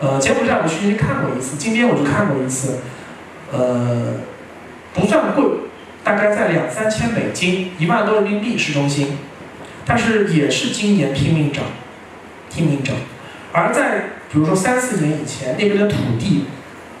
[0.00, 2.80] 呃，柬埔寨我去年看过一次，今天我就看过一次，
[3.52, 4.14] 呃，
[4.92, 5.44] 不算贵，
[6.04, 9.18] 大概在两三千美金，一万多人民币市中心，
[9.86, 11.64] 但是也是今年拼命涨，
[12.52, 12.96] 拼命涨。
[13.52, 16.46] 而在比如说三四年以前，那边的土地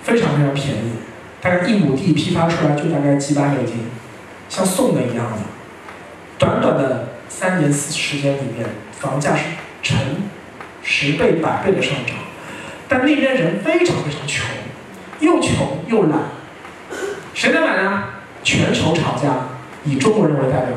[0.02, 0.92] 非常非常便宜，
[1.40, 3.86] 大概一亩地批发出来就大概几百美金。
[4.48, 5.38] 像送的一样的，
[6.38, 8.68] 短短的三年四时间里面，
[9.00, 9.44] 房价是
[9.82, 9.98] 成
[10.82, 12.16] 十倍、百倍的上涨。
[12.86, 14.46] 但那边人非常非常穷，
[15.20, 16.20] 又穷又懒，
[17.32, 18.04] 谁能买呢？
[18.42, 19.48] 全球厂家
[19.84, 20.76] 以中国人为代表，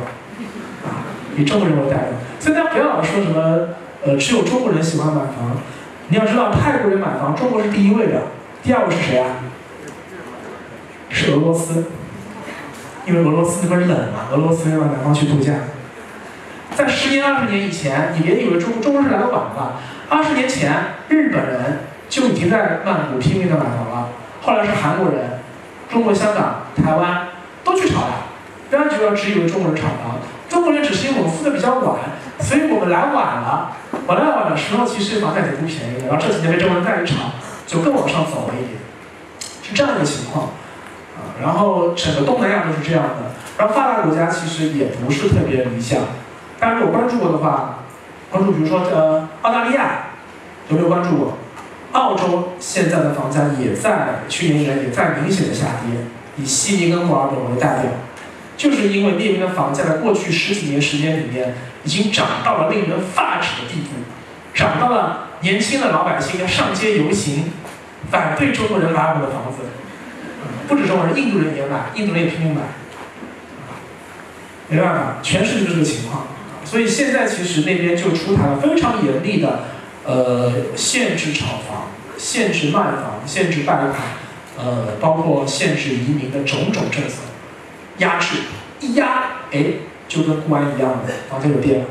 [0.85, 1.05] 啊，
[1.37, 2.07] 以中国人为代表。
[2.39, 3.69] 所以大家不要老说什么，
[4.05, 5.57] 呃，只有中国人喜欢买房。
[6.09, 8.21] 你要知道，泰国人买房，中国是第一位的，
[8.61, 9.29] 第二位是谁啊？
[11.09, 11.85] 是俄罗斯。
[13.07, 15.53] 因为俄罗斯那边冷嘛，俄罗斯要到南方去度假。
[16.75, 19.79] 在十年、二十年以前，你别以为中中国是来的晚了。
[20.09, 20.73] 二十年前，
[21.07, 24.09] 日本人就已经在曼谷拼命的买房了。
[24.41, 25.39] 后来是韩国人、
[25.87, 27.24] 中国香港、台湾
[27.65, 28.27] 都去炒了。
[28.69, 31.99] 不要只要只以为中国人炒房，中国人只是因为我们富的比较晚，
[32.39, 33.75] 所以我们来晚了。
[34.07, 36.07] 我来晚的时候，其实房价也不便宜的。
[36.07, 37.31] 然后这几年被中国人再一炒，
[37.67, 38.79] 就更往上走了一点，
[39.61, 40.45] 是这样一个情况。
[40.45, 45.99] 啊然后整个东南亚都是这样的，然后发达国家其实也不是特别理想。
[46.59, 47.79] 大家如果关注过的话，
[48.31, 50.07] 关注比如说呃澳大利亚，
[50.69, 51.37] 有没有关注过？
[51.91, 56.05] 澳洲现在的房价也在去年以来也在明显的下跌，
[56.37, 57.91] 以悉尼跟墨尔本为代表，
[58.57, 63.89] 就是因为那边的房价在过去十几年时间里面已经涨到了令人发指的地步，
[64.53, 67.51] 涨到了年轻的老百姓要上街游行，
[68.09, 69.59] 反对中国人买我们的房子。
[70.67, 72.61] 不止中国人，印度人也买，印度人也拼命买，
[74.67, 76.27] 没办法，全世界就是这个情况。
[76.63, 79.65] 所以现在其实那边就出台了非常严厉的，
[80.03, 83.93] 呃，限制炒房、限制卖房、限制贷款，
[84.57, 87.15] 呃，包括限制移民的种种政策，
[87.97, 88.37] 压制，
[88.79, 89.65] 一压，哎，
[90.07, 91.85] 就跟固安一样的，房价就跌了。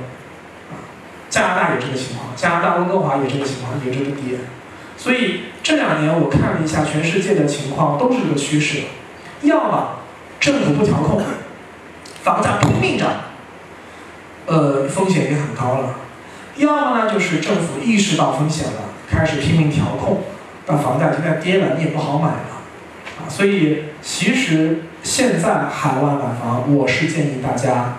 [1.29, 4.39] 加拿大也这个情况，加拿大温哥华也这个情况，也这个跌。
[4.97, 8.83] 所以这两年我看了一下全世界的情况，都是这个趋势，
[9.43, 9.97] 要么
[10.39, 11.21] 政府不调控，
[12.23, 13.11] 房价拼命涨，
[14.47, 15.97] 呃，风险也很高了；
[16.57, 20.23] 要么呢就是政府意识到风险了，开始拼命调控，
[20.67, 22.54] 那房价现在跌了，你也不好买了，
[23.29, 27.97] 所以其实现在海外买房，我是建议大家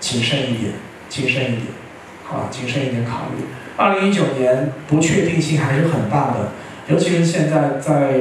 [0.00, 0.72] 谨慎一点，
[1.08, 1.66] 谨慎一点，
[2.24, 3.44] 好，谨慎一点考虑。
[3.76, 6.52] 二零一九年不确定性还是很大的，
[6.88, 8.20] 尤其是现在在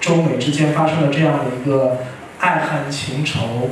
[0.00, 1.98] 中美之间发生了这样的一个
[2.38, 3.70] 爱恨情仇，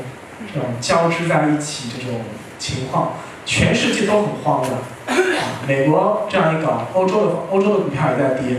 [0.53, 2.21] 这种交织在一起，这种
[2.59, 3.13] 情况，
[3.45, 4.69] 全世界都很慌的。
[5.07, 8.59] 啊，美国这样一搞，欧洲的欧洲的股票也在跌，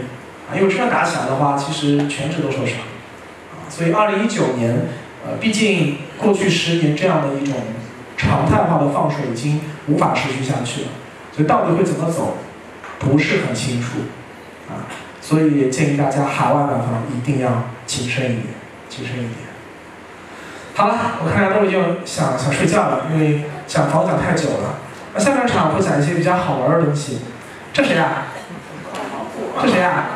[0.49, 2.78] 啊，因为真的打起来的话，其实全指都受伤。
[3.72, 4.76] 所以二零一九年，
[5.26, 7.55] 呃，毕竟过去十年这样的一种
[8.17, 10.88] 常态化的放水已经无法持续下去了，
[11.32, 12.38] 所以到底会怎么走，
[12.99, 13.99] 不是很清楚。
[14.69, 14.91] 啊，
[15.22, 18.47] 所以建议大家海外买房一定要谨慎一点，
[18.89, 19.36] 谨慎一点。
[20.76, 24.76] 好了，我看大家都已经想想睡觉了，因为讲房讲太久了。
[25.13, 27.22] 那下半场会讲一些比较好玩的东西。
[27.74, 28.28] 这谁啊？
[29.61, 30.07] 这谁啊？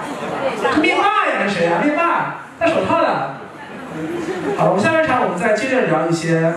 [0.61, 1.43] 这灭霸呀？
[1.43, 1.81] 这谁啊？
[1.83, 3.37] 灭霸，戴手套的。
[4.57, 6.53] 好，我们下半场我们再接着聊一些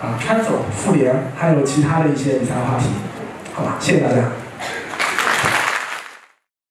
[0.00, 2.86] 啊川总、妇联，还有其他的一些理财话题。
[3.52, 4.45] 好吧，谢谢大家。